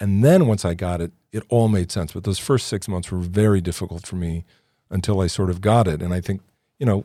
And 0.00 0.24
then 0.24 0.48
once 0.48 0.64
I 0.64 0.74
got 0.74 1.00
it, 1.00 1.12
it 1.30 1.44
all 1.48 1.68
made 1.68 1.92
sense. 1.92 2.10
But 2.10 2.24
those 2.24 2.40
first 2.40 2.66
six 2.66 2.88
months 2.88 3.12
were 3.12 3.20
very 3.20 3.60
difficult 3.60 4.08
for 4.08 4.16
me 4.16 4.44
until 4.90 5.20
I 5.20 5.28
sort 5.28 5.48
of 5.48 5.60
got 5.60 5.86
it. 5.86 6.02
And 6.02 6.12
I 6.12 6.20
think, 6.20 6.40
you 6.80 6.86
know, 6.86 7.04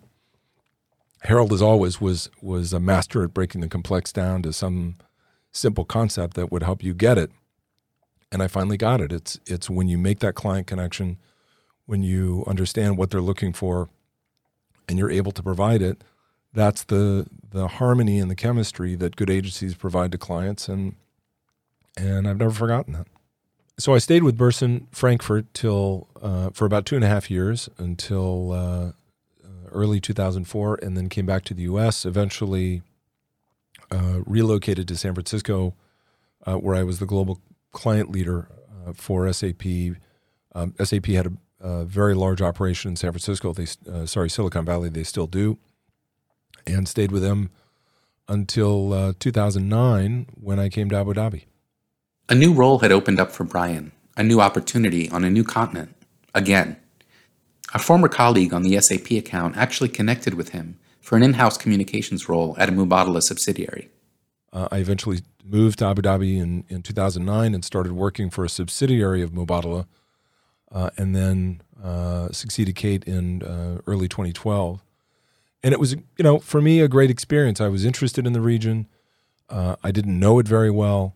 Harold, 1.19 1.53
as 1.53 1.61
always, 1.61 2.01
was 2.01 2.31
was 2.41 2.73
a 2.73 2.79
master 2.79 3.23
at 3.23 3.31
breaking 3.31 3.61
the 3.61 3.67
complex 3.67 4.11
down 4.11 4.41
to 4.41 4.51
some 4.53 4.95
simple 5.51 5.85
concept 5.85 6.33
that 6.33 6.51
would 6.51 6.63
help 6.63 6.83
you 6.83 6.95
get 6.95 7.19
it. 7.19 7.29
And 8.31 8.41
I 8.41 8.47
finally 8.47 8.77
got 8.77 9.01
it. 9.01 9.11
It's 9.11 9.39
it's 9.45 9.69
when 9.69 9.87
you 9.87 9.97
make 9.97 10.19
that 10.19 10.35
client 10.35 10.67
connection, 10.67 11.17
when 11.85 12.03
you 12.03 12.43
understand 12.47 12.97
what 12.97 13.11
they're 13.11 13.21
looking 13.21 13.51
for, 13.53 13.89
and 14.87 14.97
you're 14.97 15.11
able 15.11 15.31
to 15.33 15.43
provide 15.43 15.81
it, 15.81 16.03
that's 16.53 16.83
the 16.83 17.27
the 17.49 17.67
harmony 17.67 18.19
and 18.19 18.31
the 18.31 18.35
chemistry 18.35 18.95
that 18.95 19.15
good 19.15 19.29
agencies 19.29 19.75
provide 19.75 20.11
to 20.13 20.17
clients 20.17 20.69
and 20.69 20.95
and 21.97 22.27
I've 22.27 22.37
never 22.37 22.51
forgotten 22.51 22.93
that. 22.93 23.07
So 23.77 23.93
I 23.93 23.97
stayed 23.97 24.23
with 24.23 24.37
Burson 24.37 24.87
Frankfurt 24.91 25.53
till 25.53 26.07
uh, 26.21 26.51
for 26.51 26.65
about 26.65 26.85
two 26.85 26.95
and 26.95 27.03
a 27.03 27.07
half 27.07 27.29
years 27.29 27.67
until 27.77 28.53
uh, 28.53 28.91
early 29.71 29.99
2004, 29.99 30.79
and 30.81 30.95
then 30.95 31.09
came 31.09 31.25
back 31.25 31.43
to 31.45 31.53
the 31.53 31.63
U.S. 31.63 32.05
Eventually, 32.05 32.81
uh, 33.89 34.19
relocated 34.25 34.87
to 34.87 34.97
San 34.97 35.13
Francisco, 35.13 35.73
uh, 36.45 36.55
where 36.55 36.75
I 36.75 36.83
was 36.83 36.99
the 36.99 37.05
global 37.05 37.39
client 37.71 38.11
leader 38.11 38.47
uh, 38.85 38.93
for 38.93 39.31
SAP. 39.31 39.63
Um, 40.53 40.73
SAP 40.83 41.05
had 41.07 41.27
a, 41.27 41.67
a, 41.67 41.85
very 41.85 42.13
large 42.13 42.41
operation 42.41 42.89
in 42.89 42.95
San 42.95 43.11
Francisco. 43.11 43.53
They, 43.53 43.67
uh, 43.89 44.05
sorry, 44.05 44.29
Silicon 44.29 44.65
Valley. 44.65 44.89
They 44.89 45.03
still 45.03 45.27
do 45.27 45.57
and 46.67 46.87
stayed 46.87 47.11
with 47.11 47.21
them 47.21 47.49
until 48.27 48.93
uh, 48.93 49.13
2009 49.19 50.27
when 50.39 50.59
I 50.59 50.69
came 50.69 50.89
to 50.89 50.95
Abu 50.95 51.13
Dhabi. 51.13 51.43
A 52.29 52.35
new 52.35 52.53
role 52.53 52.79
had 52.79 52.91
opened 52.91 53.19
up 53.19 53.31
for 53.31 53.43
Brian, 53.43 53.91
a 54.15 54.23
new 54.23 54.39
opportunity 54.39 55.09
on 55.09 55.23
a 55.23 55.29
new 55.29 55.43
continent. 55.43 55.95
Again, 56.33 56.77
a 57.73 57.79
former 57.79 58.07
colleague 58.07 58.53
on 58.53 58.63
the 58.63 58.79
SAP 58.79 59.11
account 59.11 59.57
actually 59.57 59.89
connected 59.89 60.35
with 60.35 60.49
him 60.49 60.77
for 61.01 61.17
an 61.17 61.23
in 61.23 61.33
house 61.33 61.57
communications 61.57 62.29
role 62.29 62.55
at 62.57 62.69
a 62.69 62.71
Mubadala 62.71 63.21
subsidiary. 63.21 63.89
Uh, 64.53 64.67
I 64.71 64.77
eventually 64.77 65.21
moved 65.43 65.79
to 65.79 65.85
Abu 65.85 66.01
Dhabi 66.01 66.37
in, 66.37 66.65
in 66.69 66.81
2009 66.81 67.53
and 67.53 67.63
started 67.65 67.93
working 67.93 68.29
for 68.29 68.43
a 68.43 68.49
subsidiary 68.49 69.21
of 69.21 69.31
Mubadala, 69.31 69.85
uh, 70.71 70.89
and 70.97 71.15
then 71.15 71.61
uh, 71.83 72.31
succeeded 72.31 72.75
Kate 72.75 73.03
in 73.05 73.43
uh, 73.43 73.79
early 73.87 74.07
2012 74.07 74.83
and 75.63 75.73
it 75.73 75.79
was 75.79 75.93
you 75.93 76.23
know 76.23 76.39
for 76.39 76.61
me 76.61 76.79
a 76.79 76.87
great 76.87 77.09
experience. 77.09 77.61
I 77.61 77.67
was 77.67 77.85
interested 77.85 78.25
in 78.25 78.33
the 78.33 78.41
region. 78.41 78.87
Uh, 79.49 79.75
I 79.83 79.91
didn't 79.91 80.19
know 80.19 80.39
it 80.39 80.47
very 80.47 80.71
well. 80.71 81.15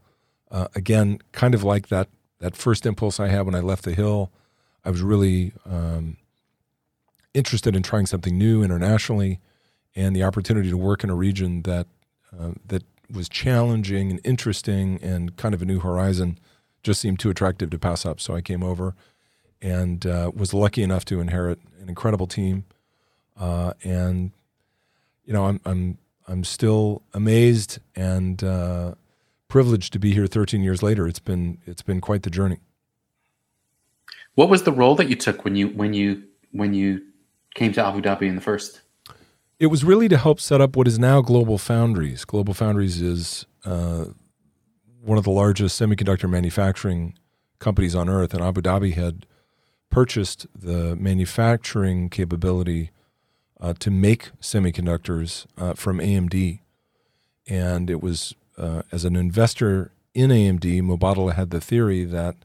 Uh, 0.52 0.68
again, 0.76 1.20
kind 1.32 1.56
of 1.56 1.64
like 1.64 1.88
that 1.88 2.10
that 2.40 2.56
first 2.56 2.86
impulse 2.86 3.20
I 3.20 3.28
had 3.28 3.46
when 3.46 3.56
I 3.56 3.62
left 3.62 3.84
the 3.84 3.94
hill. 3.94 4.32
I 4.84 4.92
was 4.92 5.02
really 5.02 5.54
um, 5.66 6.18
interested 7.34 7.76
in 7.76 7.82
trying 7.82 8.06
something 8.06 8.38
new 8.38 8.64
internationally, 8.64 9.40
and 9.96 10.16
the 10.16 10.24
opportunity 10.24 10.70
to 10.70 10.78
work 10.78 11.04
in 11.04 11.10
a 11.10 11.16
region 11.16 11.64
that 11.64 11.88
uh, 12.38 12.52
that 12.68 12.84
was 13.12 13.30
challenging 13.30 14.12
and 14.12 14.20
interesting 14.24 15.00
and 15.02 15.36
kind 15.38 15.54
of 15.54 15.62
a 15.62 15.66
new 15.66 15.80
horizon 15.80 16.40
just 16.84 17.02
seemed 17.02 17.20
too 17.20 17.30
attractive 17.30 17.70
to 17.72 17.80
pass 17.80 18.06
up. 18.06 18.20
So 18.20 18.36
I 18.36 18.42
came 18.42 18.64
over 18.64 18.96
and 19.62 20.06
uh, 20.06 20.32
was 20.36 20.54
lucky 20.54 20.84
enough 20.84 21.06
to 21.06 21.20
inherit 21.20 21.60
an 21.82 21.90
incredible 21.90 22.28
team 22.28 22.66
uh, 23.40 23.74
and 23.84 24.32
you 25.26 25.34
know, 25.34 25.46
I'm 25.46 25.60
I'm 25.66 25.98
I'm 26.28 26.44
still 26.44 27.02
amazed 27.14 27.80
and 27.96 28.44
uh, 28.44 28.96
privileged 29.48 29.94
to 29.94 30.00
be 30.00 30.14
here 30.14 30.28
13 30.28 30.62
years 30.62 30.82
later. 30.82 31.08
It's 31.08 31.20
been 31.20 31.60
it's 31.66 31.82
been 31.82 32.02
quite 32.02 32.24
the 32.24 32.30
journey. 32.30 32.60
What 34.36 34.50
was 34.50 34.64
the 34.64 34.72
role 34.72 34.96
that 34.96 35.10
you 35.10 35.16
took 35.16 35.44
when 35.44 35.56
you 35.56 35.70
when 35.70 35.94
you 35.94 36.24
when 36.52 36.74
you 36.74 37.02
came 37.56 37.74
to 37.74 37.86
Abu 37.86 38.02
Dhabi 38.02 38.24
in 38.24 38.36
the 38.36 38.42
first? 38.42 38.82
It 39.58 39.68
was 39.68 39.86
really 39.86 40.10
to 40.10 40.18
help 40.18 40.42
set 40.42 40.60
up 40.60 40.76
what 40.76 40.88
is 40.88 41.00
now 41.00 41.22
Global 41.22 41.58
Foundries. 41.58 42.26
Global 42.26 42.54
Foundries 42.54 43.02
is 43.02 43.46
uh, 43.64 44.06
one 45.02 45.18
of 45.18 45.24
the 45.24 45.32
largest 45.32 45.80
semiconductor 45.80 46.30
manufacturing 46.30 47.18
companies 47.60 47.96
on 47.96 48.10
earth, 48.10 48.34
and 48.34 48.44
Abu 48.44 48.62
Dhabi 48.62 48.94
had 48.94 49.26
purchased 49.90 50.46
the 50.54 50.96
manufacturing 50.98 52.10
capability 52.10 52.92
uh, 53.62 53.74
to 53.80 53.90
make 53.90 54.32
semiconductors 54.42 55.46
uh, 55.58 55.74
from 55.74 56.00
AMD. 56.00 56.60
And 57.48 57.90
it 57.90 58.04
was 58.04 58.36
uh, 58.58 58.82
as 58.92 59.06
an 59.06 59.16
investor 59.16 59.92
in 60.14 60.32
AMD, 60.32 60.82
Mubadala 60.82 61.34
had 61.34 61.52
the 61.52 61.62
theory 61.62 62.04
that 62.04 62.36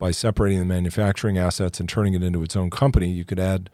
by 0.00 0.10
separating 0.10 0.58
the 0.58 0.64
manufacturing 0.64 1.38
assets 1.38 1.78
and 1.78 1.88
turning 1.88 2.14
it 2.14 2.24
into 2.24 2.42
its 2.42 2.56
own 2.56 2.70
company, 2.70 3.08
you 3.08 3.24
could 3.24 3.38
add 3.38 3.70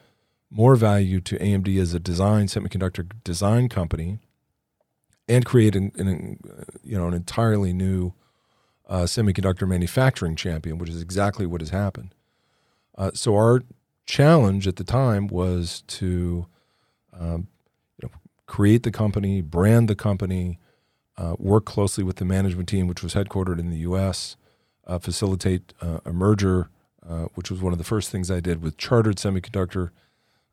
more 0.50 0.76
value 0.76 1.20
to 1.20 1.38
AMD 1.38 1.80
as 1.80 1.94
a 1.94 2.00
design 2.00 2.46
semiconductor 2.46 3.10
design 3.24 3.68
company 3.68 4.18
and 5.28 5.44
create 5.44 5.74
an, 5.74 5.92
an 5.96 6.38
you 6.84 6.96
know 6.96 7.08
an 7.08 7.14
entirely 7.14 7.72
new 7.72 8.12
uh, 8.88 9.02
semiconductor 9.02 9.66
manufacturing 9.68 10.36
champion, 10.36 10.78
which 10.78 10.90
is 10.90 11.02
exactly 11.02 11.46
what 11.46 11.60
has 11.60 11.70
happened. 11.70 12.14
Uh, 12.96 13.10
so 13.14 13.34
our 13.34 13.62
challenge 14.06 14.68
at 14.68 14.76
the 14.76 14.84
time 14.84 15.26
was 15.26 15.82
to 15.88 16.46
um, 17.12 17.48
you 18.00 18.08
know, 18.08 18.10
create 18.46 18.84
the 18.84 18.92
company, 18.92 19.40
brand 19.40 19.88
the 19.88 19.96
company, 19.96 20.58
uh, 21.18 21.34
work 21.38 21.64
closely 21.64 22.04
with 22.04 22.16
the 22.16 22.24
management 22.24 22.68
team, 22.68 22.86
which 22.86 23.02
was 23.02 23.14
headquartered 23.14 23.58
in 23.58 23.70
the 23.70 23.78
U.S., 23.78 24.36
uh, 24.86 24.98
facilitate 24.98 25.72
uh, 25.80 25.98
a 26.04 26.12
merger, 26.12 26.68
uh, 27.08 27.24
which 27.34 27.50
was 27.50 27.60
one 27.60 27.72
of 27.72 27.78
the 27.78 27.84
first 27.84 28.10
things 28.10 28.30
I 28.30 28.40
did 28.40 28.62
with 28.62 28.76
Chartered 28.76 29.16
Semiconductor, 29.16 29.90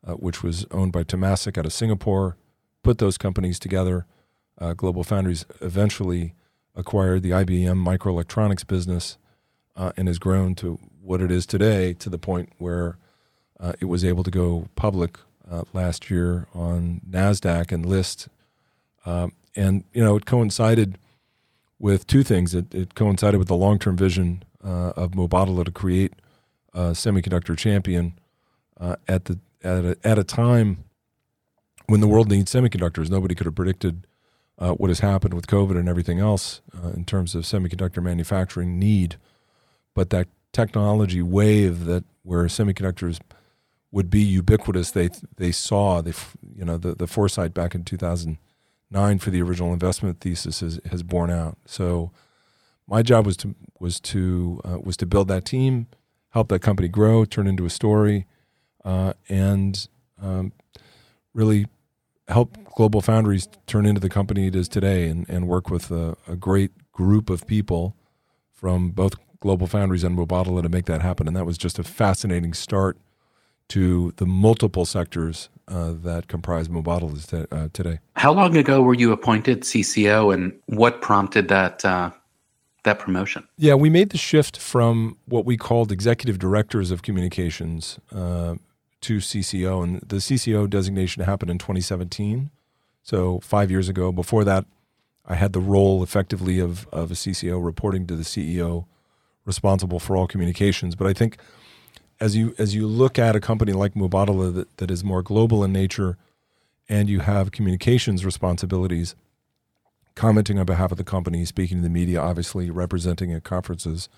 uh, 0.06 0.12
which 0.12 0.42
was 0.42 0.66
owned 0.70 0.92
by 0.92 1.04
Temasek 1.04 1.58
out 1.58 1.66
of 1.66 1.72
Singapore. 1.72 2.36
Put 2.82 2.98
those 2.98 3.18
companies 3.18 3.58
together. 3.58 4.06
Uh, 4.58 4.74
Global 4.74 5.04
Foundries 5.04 5.44
eventually 5.60 6.34
acquired 6.76 7.22
the 7.22 7.30
IBM 7.30 7.84
microelectronics 7.84 8.66
business 8.66 9.18
and 9.76 10.06
has 10.06 10.18
grown 10.18 10.54
to 10.54 10.78
what 11.00 11.20
it 11.20 11.30
is 11.30 11.46
today, 11.46 11.92
to 11.94 12.08
the 12.08 12.18
point 12.18 12.52
where 12.58 12.96
it 13.80 13.86
was 13.86 14.04
able 14.04 14.22
to 14.22 14.30
go 14.30 14.68
public 14.76 15.18
uh, 15.50 15.62
last 15.72 16.10
year 16.10 16.46
on 16.54 17.00
NASDAQ 17.08 17.72
and 17.72 17.86
list. 17.86 18.28
Um, 19.06 19.32
and, 19.56 19.84
you 19.92 20.02
know, 20.02 20.16
it 20.16 20.26
coincided 20.26 20.98
with 21.78 22.06
two 22.06 22.22
things. 22.22 22.54
It, 22.54 22.74
it 22.74 22.94
coincided 22.94 23.38
with 23.38 23.48
the 23.48 23.56
long 23.56 23.78
term 23.78 23.96
vision 23.96 24.42
uh, 24.64 24.92
of 24.96 25.12
Mubadala 25.12 25.64
to 25.64 25.70
create 25.70 26.14
a 26.72 26.90
semiconductor 26.90 27.56
champion 27.56 28.18
uh, 28.80 28.96
at, 29.06 29.26
the, 29.26 29.38
at, 29.64 29.84
a, 29.84 29.96
at 30.04 30.18
a 30.18 30.24
time 30.24 30.84
when 31.86 32.00
the 32.00 32.06
world 32.06 32.30
needs 32.30 32.52
semiconductors. 32.52 33.10
Nobody 33.10 33.34
could 33.34 33.46
have 33.46 33.54
predicted 33.54 34.06
uh, 34.58 34.72
what 34.72 34.90
has 34.90 35.00
happened 35.00 35.34
with 35.34 35.46
COVID 35.46 35.76
and 35.78 35.88
everything 35.88 36.20
else 36.20 36.60
uh, 36.76 36.88
in 36.88 37.04
terms 37.04 37.34
of 37.34 37.44
semiconductor 37.44 38.02
manufacturing 38.02 38.78
need. 38.78 39.16
But 39.94 40.10
that 40.10 40.28
technology 40.52 41.22
wave 41.22 41.84
that 41.86 42.04
where 42.22 42.44
semiconductors 42.44 43.20
would 43.90 44.10
be 44.10 44.22
ubiquitous. 44.22 44.90
They 44.90 45.10
they 45.36 45.52
saw 45.52 46.00
the 46.00 46.16
you 46.56 46.64
know 46.64 46.76
the 46.76 46.94
the 46.94 47.06
foresight 47.06 47.54
back 47.54 47.74
in 47.74 47.84
2009 47.84 49.18
for 49.18 49.30
the 49.30 49.42
original 49.42 49.72
investment 49.72 50.20
thesis 50.20 50.60
has, 50.60 50.80
has 50.90 51.02
borne 51.02 51.30
out. 51.30 51.58
So 51.66 52.10
my 52.88 53.02
job 53.02 53.26
was 53.26 53.36
to 53.38 53.54
was 53.78 54.00
to 54.00 54.60
uh, 54.64 54.78
was 54.82 54.96
to 54.98 55.06
build 55.06 55.28
that 55.28 55.44
team, 55.44 55.86
help 56.30 56.48
that 56.48 56.60
company 56.60 56.88
grow, 56.88 57.24
turn 57.24 57.46
into 57.46 57.66
a 57.66 57.70
story, 57.70 58.26
uh, 58.84 59.14
and 59.28 59.88
um, 60.20 60.52
really 61.32 61.66
help 62.28 62.56
Global 62.76 63.00
Foundries 63.00 63.48
turn 63.66 63.86
into 63.86 64.00
the 64.00 64.08
company 64.08 64.46
it 64.46 64.56
is 64.56 64.68
today, 64.68 65.08
and, 65.08 65.28
and 65.28 65.48
work 65.48 65.70
with 65.70 65.90
a, 65.90 66.16
a 66.26 66.36
great 66.36 66.72
group 66.92 67.30
of 67.30 67.46
people 67.46 67.96
from 68.52 68.90
both 68.90 69.14
Global 69.40 69.66
Foundries 69.66 70.04
and 70.04 70.16
Mubadala 70.16 70.62
to 70.62 70.68
make 70.68 70.86
that 70.86 71.02
happen. 71.02 71.26
And 71.26 71.36
that 71.36 71.44
was 71.44 71.58
just 71.58 71.78
a 71.78 71.84
fascinating 71.84 72.54
start 72.54 72.96
to 73.68 74.12
the 74.16 74.26
multiple 74.26 74.84
sectors 74.84 75.48
uh, 75.68 75.92
that 76.02 76.28
comprise 76.28 76.68
Mubadala 76.68 77.26
t- 77.26 77.46
uh, 77.50 77.68
today. 77.72 77.98
How 78.16 78.32
long 78.32 78.56
ago 78.56 78.82
were 78.82 78.94
you 78.94 79.12
appointed 79.12 79.62
CCO, 79.62 80.32
and 80.32 80.52
what 80.66 81.00
prompted 81.00 81.48
that 81.48 81.84
uh, 81.84 82.10
that 82.84 82.98
promotion? 82.98 83.46
Yeah, 83.56 83.74
we 83.74 83.90
made 83.90 84.10
the 84.10 84.18
shift 84.18 84.58
from 84.58 85.16
what 85.26 85.44
we 85.44 85.56
called 85.56 85.90
executive 85.90 86.38
directors 86.38 86.90
of 86.90 87.02
communications 87.02 87.98
uh, 88.14 88.56
to 89.04 89.18
CCO, 89.18 89.82
and 89.82 90.00
the 90.00 90.16
CCO 90.16 90.68
designation 90.68 91.22
happened 91.22 91.50
in 91.50 91.58
2017. 91.58 92.50
So 93.02 93.38
five 93.40 93.70
years 93.70 93.88
ago. 93.88 94.12
Before 94.12 94.44
that, 94.44 94.64
I 95.26 95.34
had 95.34 95.52
the 95.52 95.60
role 95.60 96.02
effectively 96.02 96.58
of 96.58 96.88
of 96.88 97.10
a 97.10 97.14
CCO 97.14 97.62
reporting 97.62 98.06
to 98.06 98.16
the 98.16 98.24
CEO, 98.24 98.86
responsible 99.44 100.00
for 100.00 100.16
all 100.16 100.26
communications. 100.26 100.94
But 100.94 101.06
I 101.06 101.12
think 101.12 101.36
as 102.18 102.34
you 102.34 102.54
as 102.58 102.74
you 102.74 102.86
look 102.86 103.18
at 103.18 103.36
a 103.36 103.40
company 103.40 103.72
like 103.72 103.94
Mubadala 103.94 104.54
that, 104.54 104.76
that 104.78 104.90
is 104.90 105.04
more 105.04 105.22
global 105.22 105.62
in 105.62 105.72
nature, 105.72 106.16
and 106.88 107.10
you 107.10 107.20
have 107.20 107.52
communications 107.52 108.24
responsibilities, 108.24 109.14
commenting 110.14 110.58
on 110.58 110.64
behalf 110.64 110.92
of 110.92 110.98
the 110.98 111.04
company, 111.04 111.44
speaking 111.44 111.78
to 111.78 111.82
the 111.82 111.90
media, 111.90 112.20
obviously 112.20 112.70
representing 112.70 113.34
at 113.34 113.44
conferences, 113.44 114.08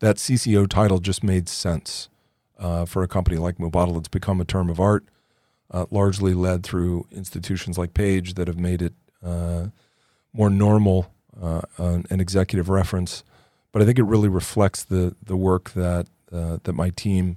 that 0.00 0.16
CCO 0.16 0.68
title 0.68 0.98
just 0.98 1.22
made 1.22 1.48
sense 1.48 2.08
uh, 2.58 2.84
for 2.84 3.02
a 3.02 3.08
company 3.08 3.36
like 3.36 3.58
Mubadala. 3.58 3.98
It's 3.98 4.08
become 4.08 4.40
a 4.40 4.44
term 4.44 4.68
of 4.68 4.80
art, 4.80 5.04
uh, 5.70 5.86
largely 5.90 6.34
led 6.34 6.62
through 6.62 7.06
institutions 7.10 7.78
like 7.78 7.94
Page 7.94 8.34
that 8.34 8.48
have 8.48 8.58
made 8.58 8.82
it 8.82 8.94
uh, 9.24 9.66
more 10.32 10.50
normal, 10.50 11.12
uh, 11.40 11.62
an 11.78 12.20
executive 12.20 12.68
reference. 12.68 13.24
But 13.72 13.82
I 13.82 13.84
think 13.84 13.98
it 13.98 14.04
really 14.04 14.28
reflects 14.28 14.84
the 14.84 15.14
the 15.22 15.36
work 15.36 15.72
that 15.72 16.06
uh, 16.32 16.58
that 16.62 16.72
my 16.72 16.90
team 16.90 17.36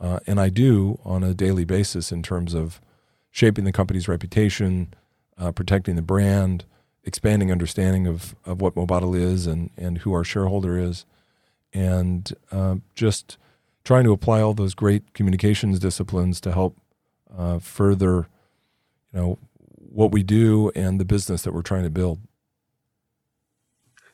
uh, 0.00 0.20
and 0.26 0.38
I 0.40 0.48
do 0.50 0.98
on 1.04 1.22
a 1.22 1.32
daily 1.32 1.64
basis 1.64 2.12
in 2.12 2.22
terms 2.22 2.54
of 2.54 2.80
shaping 3.30 3.64
the 3.64 3.72
company's 3.72 4.08
reputation, 4.08 4.92
protecting 5.54 5.96
the 5.96 6.02
brand, 6.02 6.64
expanding 7.04 7.50
understanding 7.50 8.06
of, 8.06 8.34
of 8.44 8.60
what 8.60 8.74
Mubadala 8.74 9.16
is 9.16 9.46
and, 9.46 9.70
and 9.76 9.98
who 9.98 10.12
our 10.12 10.24
shareholder 10.24 10.78
is, 10.78 11.04
and 11.72 12.32
just 12.94 13.36
trying 13.84 14.04
to 14.04 14.12
apply 14.12 14.40
all 14.40 14.54
those 14.54 14.74
great 14.74 15.12
communications 15.14 15.78
disciplines 15.78 16.40
to 16.40 16.52
help 16.52 16.78
uh, 17.36 17.58
further, 17.58 18.28
you 19.12 19.20
know, 19.20 19.38
what 19.76 20.10
we 20.10 20.22
do 20.22 20.72
and 20.74 20.98
the 20.98 21.04
business 21.04 21.42
that 21.42 21.52
we're 21.52 21.62
trying 21.62 21.84
to 21.84 21.90
build. 21.90 22.18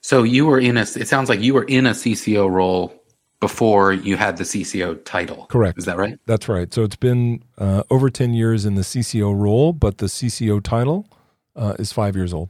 So 0.03 0.23
you 0.23 0.47
were 0.47 0.59
in 0.59 0.77
a. 0.77 0.83
It 0.83 1.09
sounds 1.09 1.29
like 1.29 1.41
you 1.41 1.55
were 1.55 1.65
in 1.65 1.87
a 1.87 1.91
CCO 1.91 2.51
role 2.51 2.95
before 3.39 3.93
you 3.93 4.17
had 4.17 4.37
the 4.37 4.45
CCO 4.45 5.03
title. 5.05 5.47
Correct. 5.47 5.79
Is 5.79 5.85
that 5.85 5.99
right? 5.99 6.19
That's 6.27 6.49
right. 6.49 6.73
So 6.73 6.85
it's 6.85 6.97
been 6.97 7.43
uh, 7.59 7.83
over 7.91 8.09
ten 8.09 8.33
years 8.33 8.65
in 8.65 8.77
the 8.77 8.83
CCO 8.83 9.39
role, 9.39 9.73
but 9.73 9.99
the 9.99 10.07
CCO 10.07 10.63
title 10.63 11.07
uh, 11.55 11.75
is 11.79 11.93
five 11.93 12.17
years 12.17 12.33
old. 12.33 12.49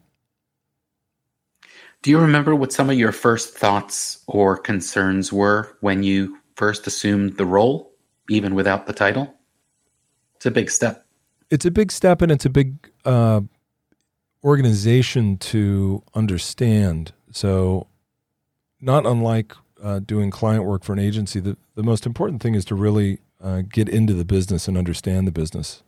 Do 2.02 2.10
you 2.10 2.18
remember 2.18 2.54
what 2.54 2.72
some 2.72 2.88
of 2.88 2.96
your 2.96 3.12
first 3.12 3.58
thoughts 3.58 4.22
or 4.26 4.56
concerns 4.56 5.32
were 5.32 5.76
when 5.80 6.02
you 6.02 6.39
first 6.60 6.86
assumed 6.86 7.38
the 7.38 7.46
role, 7.46 7.92
even 8.28 8.54
without 8.54 8.86
the 8.86 8.92
title? 8.92 9.34
It's 10.36 10.46
a 10.46 10.50
big 10.50 10.70
step. 10.70 11.06
It's 11.50 11.64
a 11.64 11.70
big 11.70 11.90
step, 11.90 12.22
and 12.22 12.30
it's 12.30 12.44
a 12.44 12.50
big 12.50 12.76
uh, 13.04 13.40
organization 14.44 15.38
to 15.38 16.02
understand. 16.14 17.12
So, 17.32 17.88
not 18.80 19.06
unlike 19.06 19.54
uh, 19.82 20.00
doing 20.00 20.30
client 20.30 20.64
work 20.64 20.84
for 20.84 20.92
an 20.92 20.98
agency, 20.98 21.40
the, 21.40 21.56
the 21.74 21.82
most 21.82 22.04
important 22.06 22.42
thing 22.42 22.54
is 22.54 22.64
to 22.66 22.74
really 22.74 23.20
uh, 23.42 23.62
get 23.62 23.88
into 23.88 24.12
the 24.12 24.24
business 24.24 24.68
and 24.68 24.76
understand 24.76 25.26
the 25.26 25.32
business. 25.32 25.82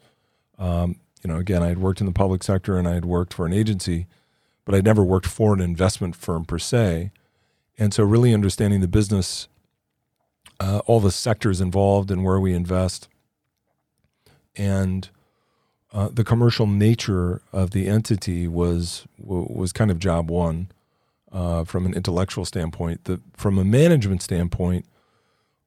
Um, 0.58 0.96
you 1.22 1.28
know, 1.28 1.36
again, 1.36 1.62
I 1.62 1.68
had 1.68 1.78
worked 1.78 2.00
in 2.00 2.06
the 2.06 2.12
public 2.12 2.42
sector 2.42 2.78
and 2.78 2.88
I 2.88 2.94
had 2.94 3.04
worked 3.04 3.34
for 3.34 3.46
an 3.46 3.52
agency 3.52 4.06
but 4.64 4.74
I'd 4.74 4.84
never 4.84 5.02
worked 5.02 5.26
for 5.26 5.52
an 5.54 5.60
investment 5.60 6.14
firm 6.16 6.44
per 6.44 6.58
se. 6.58 7.10
And 7.78 7.92
so, 7.92 8.04
really 8.04 8.34
understanding 8.34 8.80
the 8.80 8.88
business, 8.88 9.48
uh, 10.62 10.80
all 10.86 11.00
the 11.00 11.10
sectors 11.10 11.60
involved 11.60 12.10
and 12.10 12.22
where 12.22 12.38
we 12.38 12.54
invest, 12.54 13.08
and 14.54 15.08
uh, 15.92 16.08
the 16.08 16.22
commercial 16.22 16.68
nature 16.68 17.42
of 17.52 17.72
the 17.72 17.88
entity 17.88 18.46
was 18.46 19.04
was 19.18 19.72
kind 19.72 19.90
of 19.90 19.98
job 19.98 20.30
one 20.30 20.68
uh, 21.32 21.64
from 21.64 21.84
an 21.84 21.94
intellectual 21.94 22.44
standpoint. 22.44 23.04
The, 23.04 23.20
from 23.32 23.58
a 23.58 23.64
management 23.64 24.22
standpoint, 24.22 24.86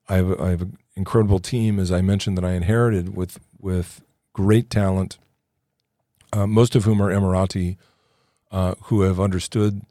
I 0.07 0.15
have, 0.15 0.39
I 0.39 0.49
have 0.51 0.61
an 0.61 0.77
incredible 0.95 1.39
team, 1.39 1.77
as 1.77 1.91
I 1.91 1.99
mentioned, 1.99 2.37
that 2.37 2.45
I 2.45 2.53
inherited 2.53 3.17
with 3.17 3.37
with 3.59 4.01
great 4.31 4.69
talent, 4.69 5.17
uh, 6.31 6.47
most 6.47 6.73
of 6.73 6.85
whom 6.85 7.01
are 7.01 7.11
Emirati 7.11 7.75
uh, 8.49 8.75
who 8.83 9.01
have 9.01 9.19
understood 9.19 9.81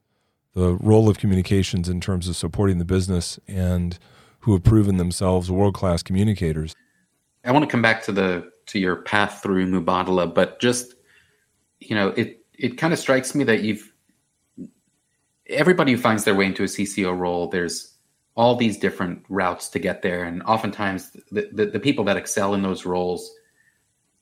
the 0.54 0.72
role 0.74 1.10
of 1.10 1.18
communications 1.18 1.90
in 1.90 2.00
terms 2.00 2.26
of 2.26 2.36
supporting 2.36 2.78
the 2.78 2.86
business 2.86 3.38
and 3.46 3.98
who 4.44 4.52
have 4.52 4.62
proven 4.62 4.98
themselves 4.98 5.50
world 5.50 5.72
class 5.72 6.02
communicators. 6.02 6.74
I 7.46 7.52
want 7.52 7.64
to 7.64 7.70
come 7.70 7.80
back 7.80 8.02
to 8.04 8.12
the 8.12 8.50
to 8.66 8.78
your 8.78 8.96
path 8.96 9.42
through 9.42 9.66
Mubadala, 9.66 10.34
but 10.34 10.60
just 10.60 10.94
you 11.80 11.96
know, 11.96 12.08
it 12.08 12.44
it 12.52 12.76
kind 12.76 12.92
of 12.92 12.98
strikes 12.98 13.34
me 13.34 13.44
that 13.44 13.62
you've 13.62 13.90
everybody 15.46 15.92
who 15.92 15.98
finds 15.98 16.24
their 16.24 16.34
way 16.34 16.44
into 16.44 16.62
a 16.62 16.66
CCO 16.66 17.18
role, 17.18 17.48
there's 17.48 17.94
all 18.34 18.54
these 18.54 18.76
different 18.76 19.24
routes 19.30 19.68
to 19.70 19.78
get 19.78 20.02
there, 20.02 20.24
and 20.24 20.42
oftentimes 20.42 21.12
the, 21.30 21.48
the, 21.52 21.66
the 21.66 21.80
people 21.80 22.04
that 22.04 22.18
excel 22.18 22.52
in 22.52 22.62
those 22.62 22.84
roles 22.84 23.32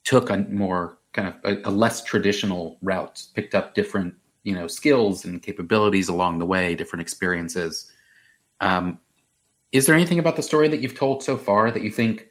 took 0.04 0.30
a 0.30 0.38
more 0.38 0.98
kind 1.12 1.28
of 1.28 1.34
a, 1.44 1.68
a 1.68 1.70
less 1.70 2.02
traditional 2.04 2.78
route, 2.80 3.24
picked 3.34 3.56
up 3.56 3.74
different 3.74 4.14
you 4.44 4.54
know 4.54 4.68
skills 4.68 5.24
and 5.24 5.42
capabilities 5.42 6.08
along 6.08 6.38
the 6.38 6.46
way, 6.46 6.76
different 6.76 7.02
experiences. 7.02 7.90
Um, 8.60 9.00
is 9.72 9.86
there 9.86 9.94
anything 9.94 10.18
about 10.18 10.36
the 10.36 10.42
story 10.42 10.68
that 10.68 10.80
you've 10.80 10.94
told 10.94 11.22
so 11.22 11.36
far 11.36 11.70
that 11.70 11.82
you 11.82 11.90
think 11.90 12.28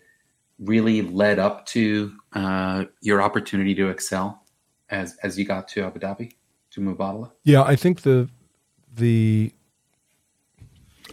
really 0.60 1.02
led 1.02 1.40
up 1.40 1.66
to 1.66 2.14
uh, 2.34 2.86
your 3.02 3.22
opportunity 3.22 3.74
to 3.76 3.90
excel 3.90 4.44
as 4.90 5.18
as 5.24 5.38
you 5.38 5.46
got 5.46 5.68
to 5.70 5.84
Abu 5.84 6.00
Dhabi 6.00 6.34
to 6.72 6.82
Mubadala? 6.82 7.32
Yeah, 7.44 7.64
I 7.64 7.76
think 7.76 8.02
the 8.02 8.30
the 8.96 9.52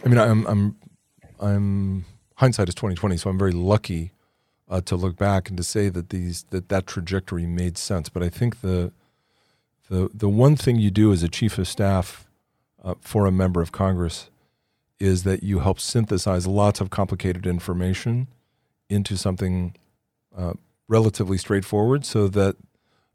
I 0.05 0.07
mean, 0.07 0.17
I'm 0.17 0.45
I'm 0.47 0.75
I'm 1.39 2.05
hindsight 2.35 2.69
is 2.69 2.75
twenty 2.75 2.95
twenty, 2.95 3.17
so 3.17 3.29
I'm 3.29 3.39
very 3.39 3.51
lucky 3.51 4.11
uh, 4.69 4.81
to 4.81 4.95
look 4.95 5.17
back 5.17 5.49
and 5.49 5.57
to 5.57 5.63
say 5.63 5.89
that 5.89 6.09
these 6.09 6.43
that 6.51 6.69
that 6.69 6.85
trajectory 6.85 7.47
made 7.47 7.77
sense. 7.77 8.07
But 8.07 8.21
I 8.21 8.29
think 8.29 8.61
the 8.61 8.91
the 9.89 10.09
the 10.13 10.29
one 10.29 10.55
thing 10.55 10.75
you 10.77 10.91
do 10.91 11.11
as 11.11 11.23
a 11.23 11.27
chief 11.27 11.57
of 11.57 11.67
staff 11.67 12.27
uh, 12.83 12.93
for 13.01 13.25
a 13.25 13.31
member 13.31 13.61
of 13.61 13.71
Congress 13.71 14.29
is 14.99 15.23
that 15.23 15.43
you 15.43 15.59
help 15.59 15.79
synthesize 15.79 16.45
lots 16.45 16.81
of 16.81 16.89
complicated 16.89 17.45
information 17.45 18.27
into 18.89 19.17
something 19.17 19.75
uh, 20.35 20.53
relatively 20.87 21.37
straightforward, 21.37 22.05
so 22.05 22.27
that 22.27 22.55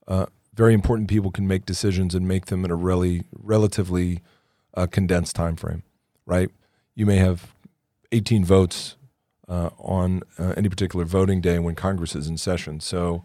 uh, 0.06 0.26
very 0.54 0.72
important 0.72 1.08
people 1.08 1.30
can 1.30 1.46
make 1.46 1.66
decisions 1.66 2.14
and 2.14 2.26
make 2.26 2.46
them 2.46 2.64
in 2.64 2.70
a 2.70 2.76
really 2.76 3.24
relatively 3.32 4.20
uh, 4.74 4.86
condensed 4.86 5.36
time 5.36 5.56
frame. 5.56 5.82
Right? 6.26 6.50
You 6.94 7.06
may 7.06 7.16
have 7.16 7.54
18 8.12 8.44
votes 8.44 8.96
uh, 9.48 9.70
on 9.78 10.22
uh, 10.38 10.54
any 10.56 10.68
particular 10.68 11.04
voting 11.04 11.40
day 11.40 11.58
when 11.58 11.74
Congress 11.74 12.14
is 12.14 12.28
in 12.28 12.36
session. 12.36 12.80
So, 12.80 13.24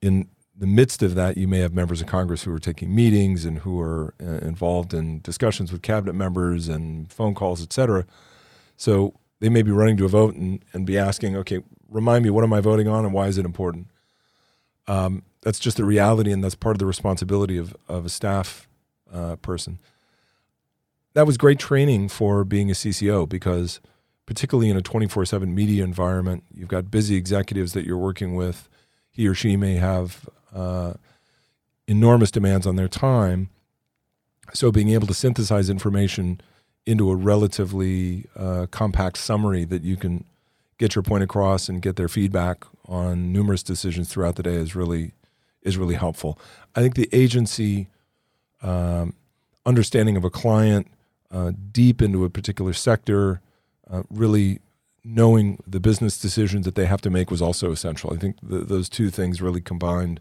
in 0.00 0.28
the 0.56 0.66
midst 0.66 1.02
of 1.02 1.14
that, 1.14 1.36
you 1.36 1.48
may 1.48 1.60
have 1.60 1.72
members 1.72 2.00
of 2.00 2.06
Congress 2.06 2.42
who 2.42 2.52
are 2.52 2.58
taking 2.58 2.94
meetings 2.94 3.44
and 3.44 3.60
who 3.60 3.80
are 3.80 4.14
uh, 4.20 4.46
involved 4.46 4.92
in 4.92 5.20
discussions 5.20 5.72
with 5.72 5.82
cabinet 5.82 6.12
members 6.12 6.68
and 6.68 7.10
phone 7.10 7.34
calls, 7.34 7.62
et 7.62 7.72
cetera. 7.72 8.06
So 8.76 9.14
they 9.40 9.48
may 9.48 9.62
be 9.62 9.70
running 9.70 9.96
to 9.96 10.04
a 10.04 10.08
vote 10.08 10.34
and, 10.34 10.64
and 10.72 10.86
be 10.86 10.98
asking, 10.98 11.36
okay, 11.36 11.62
remind 11.88 12.24
me, 12.24 12.30
what 12.30 12.44
am 12.44 12.52
I 12.52 12.60
voting 12.60 12.86
on 12.86 13.04
and 13.04 13.14
why 13.14 13.28
is 13.28 13.38
it 13.38 13.44
important? 13.44 13.88
Um, 14.86 15.22
that's 15.42 15.58
just 15.58 15.76
the 15.76 15.84
reality, 15.84 16.32
and 16.32 16.42
that's 16.42 16.54
part 16.54 16.76
of 16.76 16.78
the 16.78 16.86
responsibility 16.86 17.56
of, 17.58 17.76
of 17.88 18.06
a 18.06 18.08
staff 18.08 18.68
uh, 19.12 19.36
person. 19.36 19.78
That 21.14 21.26
was 21.26 21.36
great 21.36 21.58
training 21.58 22.08
for 22.08 22.44
being 22.44 22.70
a 22.70 22.74
CCO 22.74 23.28
because, 23.28 23.80
particularly 24.26 24.70
in 24.70 24.76
a 24.76 24.82
24 24.82 25.24
7 25.24 25.54
media 25.54 25.84
environment, 25.84 26.44
you've 26.54 26.68
got 26.68 26.90
busy 26.90 27.16
executives 27.16 27.72
that 27.72 27.84
you're 27.84 27.98
working 27.98 28.34
with. 28.34 28.68
He 29.10 29.26
or 29.26 29.34
she 29.34 29.56
may 29.56 29.74
have 29.74 30.28
uh, 30.54 30.94
enormous 31.86 32.30
demands 32.30 32.66
on 32.66 32.76
their 32.76 32.88
time. 32.88 33.50
So 34.52 34.70
being 34.70 34.90
able 34.90 35.06
to 35.06 35.14
synthesize 35.14 35.70
information 35.70 36.40
into 36.84 37.10
a 37.10 37.16
relatively 37.16 38.26
uh, 38.36 38.66
compact 38.70 39.18
summary 39.18 39.64
that 39.64 39.82
you 39.82 39.96
can 39.96 40.24
get 40.78 40.94
your 40.94 41.02
point 41.02 41.22
across 41.22 41.68
and 41.68 41.80
get 41.80 41.96
their 41.96 42.08
feedback 42.08 42.64
on 42.86 43.32
numerous 43.32 43.62
decisions 43.62 44.08
throughout 44.08 44.36
the 44.36 44.42
day 44.42 44.54
is 44.54 44.74
really 44.74 45.12
is 45.62 45.78
really 45.78 45.94
helpful. 45.94 46.38
I 46.74 46.80
think 46.80 46.96
the 46.96 47.08
agency 47.12 47.86
um, 48.62 49.14
understanding 49.64 50.16
of 50.16 50.24
a 50.24 50.30
client, 50.30 50.88
uh, 51.30 51.52
deep 51.70 52.02
into 52.02 52.24
a 52.24 52.30
particular 52.30 52.72
sector, 52.72 53.40
uh, 53.88 54.02
really 54.10 54.60
knowing 55.04 55.62
the 55.66 55.80
business 55.80 56.18
decisions 56.18 56.64
that 56.64 56.74
they 56.74 56.86
have 56.86 57.00
to 57.02 57.10
make 57.10 57.30
was 57.30 57.42
also 57.42 57.70
essential. 57.70 58.12
I 58.12 58.16
think 58.16 58.36
th- 58.48 58.66
those 58.66 58.88
two 58.88 59.10
things 59.10 59.40
really 59.40 59.60
combined 59.60 60.20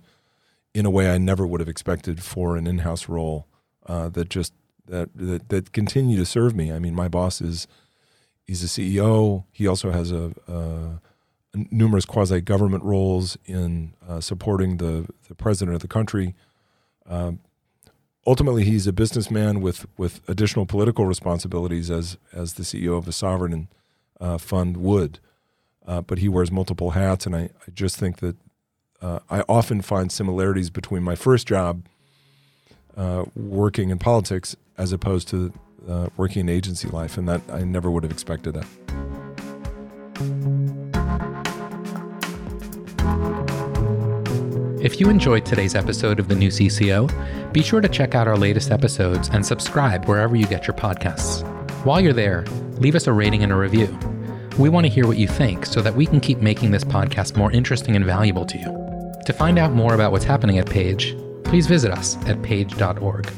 in 0.74 0.86
a 0.86 0.90
way 0.90 1.12
I 1.12 1.18
never 1.18 1.46
would 1.46 1.60
have 1.60 1.70
expected 1.70 2.24
for 2.24 2.56
an 2.56 2.68
in-house 2.68 3.10
role 3.10 3.48
uh, 3.86 4.10
that 4.10 4.30
just 4.30 4.54
that, 4.88 5.10
that 5.16 5.50
that 5.50 5.72
continue 5.72 6.18
to 6.18 6.26
serve 6.26 6.56
me. 6.56 6.72
I 6.72 6.80
mean, 6.80 6.96
my 6.96 7.08
boss 7.08 7.42
is 7.42 7.68
he's 8.46 8.64
a 8.64 8.68
CEO. 8.68 9.46
He 9.52 9.68
also 9.68 9.92
has 9.92 10.12
a, 10.12 10.34
a 10.48 11.00
numerous 11.54 12.06
quasi 12.06 12.42
government 12.42 12.84
roles 12.84 13.38
in 13.46 13.94
uh, 14.08 14.22
supporting 14.22 14.78
the 14.78 15.08
the 15.28 15.36
president 15.36 15.76
of 15.76 15.82
the 15.82 15.88
country. 15.88 16.36
Um, 17.08 17.40
ultimately, 18.26 18.64
he's 18.64 18.88
a 18.88 18.94
businessman 18.94 19.62
with 19.62 19.86
with 19.98 20.22
additional 20.30 20.66
political 20.66 21.06
responsibilities 21.06 21.90
as 21.90 22.18
as 22.34 22.54
the 22.54 22.64
CEO 22.64 22.98
of 22.98 23.08
a 23.08 23.12
sovereign 23.12 23.68
uh, 24.20 24.38
fund 24.38 24.78
would. 24.78 25.20
Uh, 25.86 26.00
but 26.02 26.20
he 26.20 26.30
wears 26.30 26.52
multiple 26.52 26.92
hats, 26.92 27.26
and 27.26 27.36
I, 27.36 27.50
I 27.68 27.72
just 27.74 27.98
think 27.98 28.18
that 28.18 28.36
uh, 29.02 29.20
I 29.30 29.44
often 29.50 29.82
find 29.82 30.12
similarities 30.12 30.70
between 30.70 31.04
my 31.04 31.16
first 31.16 31.48
job 31.48 31.84
uh, 32.96 33.26
working 33.36 33.90
in 33.90 33.98
politics 33.98 34.56
as 34.78 34.92
opposed 34.92 35.28
to 35.30 35.54
uh, 35.88 36.10
working 36.18 36.42
in 36.42 36.50
agency 36.50 36.88
life, 36.88 37.18
and 37.18 37.28
that 37.28 37.42
I 37.52 37.64
never 37.64 37.90
would 37.90 38.04
have 38.04 38.12
expected 38.12 38.54
that. 38.54 38.68
If 44.84 45.00
you 45.00 45.10
enjoyed 45.10 45.46
today's 45.46 45.76
episode 45.76 46.20
of 46.20 46.28
The 46.28 46.36
New 46.36 46.50
CCO, 46.50 47.54
be 47.54 47.62
sure 47.62 47.82
to 47.82 47.88
check 47.88 48.16
out 48.16 48.28
our 48.28 48.38
latest 48.38 48.72
episodes 48.72 49.30
and 49.32 49.46
subscribe 49.46 50.06
wherever 50.06 50.36
you 50.36 50.48
get 50.48 50.66
your 50.66 50.76
podcasts. 50.76 51.44
While 51.86 52.02
you're 52.02 52.14
there, 52.14 52.46
leave 52.78 52.96
us 52.96 53.08
a 53.08 53.14
rating 53.14 53.44
and 53.44 53.52
a 53.52 53.56
review. 53.56 53.98
We 54.58 54.70
want 54.70 54.86
to 54.86 54.92
hear 54.92 55.08
what 55.08 55.18
you 55.18 55.28
think 55.28 55.66
so 55.66 55.82
that 55.82 55.96
we 55.96 56.06
can 56.06 56.20
keep 56.20 56.40
making 56.40 56.72
this 56.72 56.84
podcast 56.84 57.38
more 57.38 57.52
interesting 57.52 57.96
and 57.96 58.06
valuable 58.06 58.46
to 58.46 58.58
you. 58.58 58.91
To 59.32 59.38
find 59.38 59.58
out 59.58 59.72
more 59.72 59.94
about 59.94 60.12
what's 60.12 60.26
happening 60.26 60.58
at 60.58 60.70
Page, 60.70 61.16
please 61.46 61.66
visit 61.66 61.90
us 61.90 62.18
at 62.28 62.42
page.org. 62.42 63.32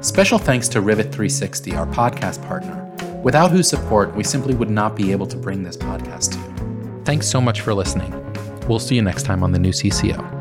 Special 0.00 0.38
thanks 0.40 0.66
to 0.70 0.80
Rivet 0.80 1.12
360, 1.12 1.72
our 1.76 1.86
podcast 1.86 2.44
partner, 2.48 2.82
without 3.22 3.52
whose 3.52 3.68
support 3.68 4.12
we 4.16 4.24
simply 4.24 4.56
would 4.56 4.70
not 4.70 4.96
be 4.96 5.12
able 5.12 5.28
to 5.28 5.36
bring 5.36 5.62
this 5.62 5.76
podcast 5.76 6.32
to 6.32 6.38
you. 6.38 7.02
Thanks 7.04 7.28
so 7.28 7.40
much 7.40 7.60
for 7.60 7.74
listening. 7.74 8.12
We'll 8.66 8.80
see 8.80 8.96
you 8.96 9.02
next 9.02 9.22
time 9.22 9.44
on 9.44 9.52
the 9.52 9.60
new 9.60 9.70
CCO. 9.70 10.35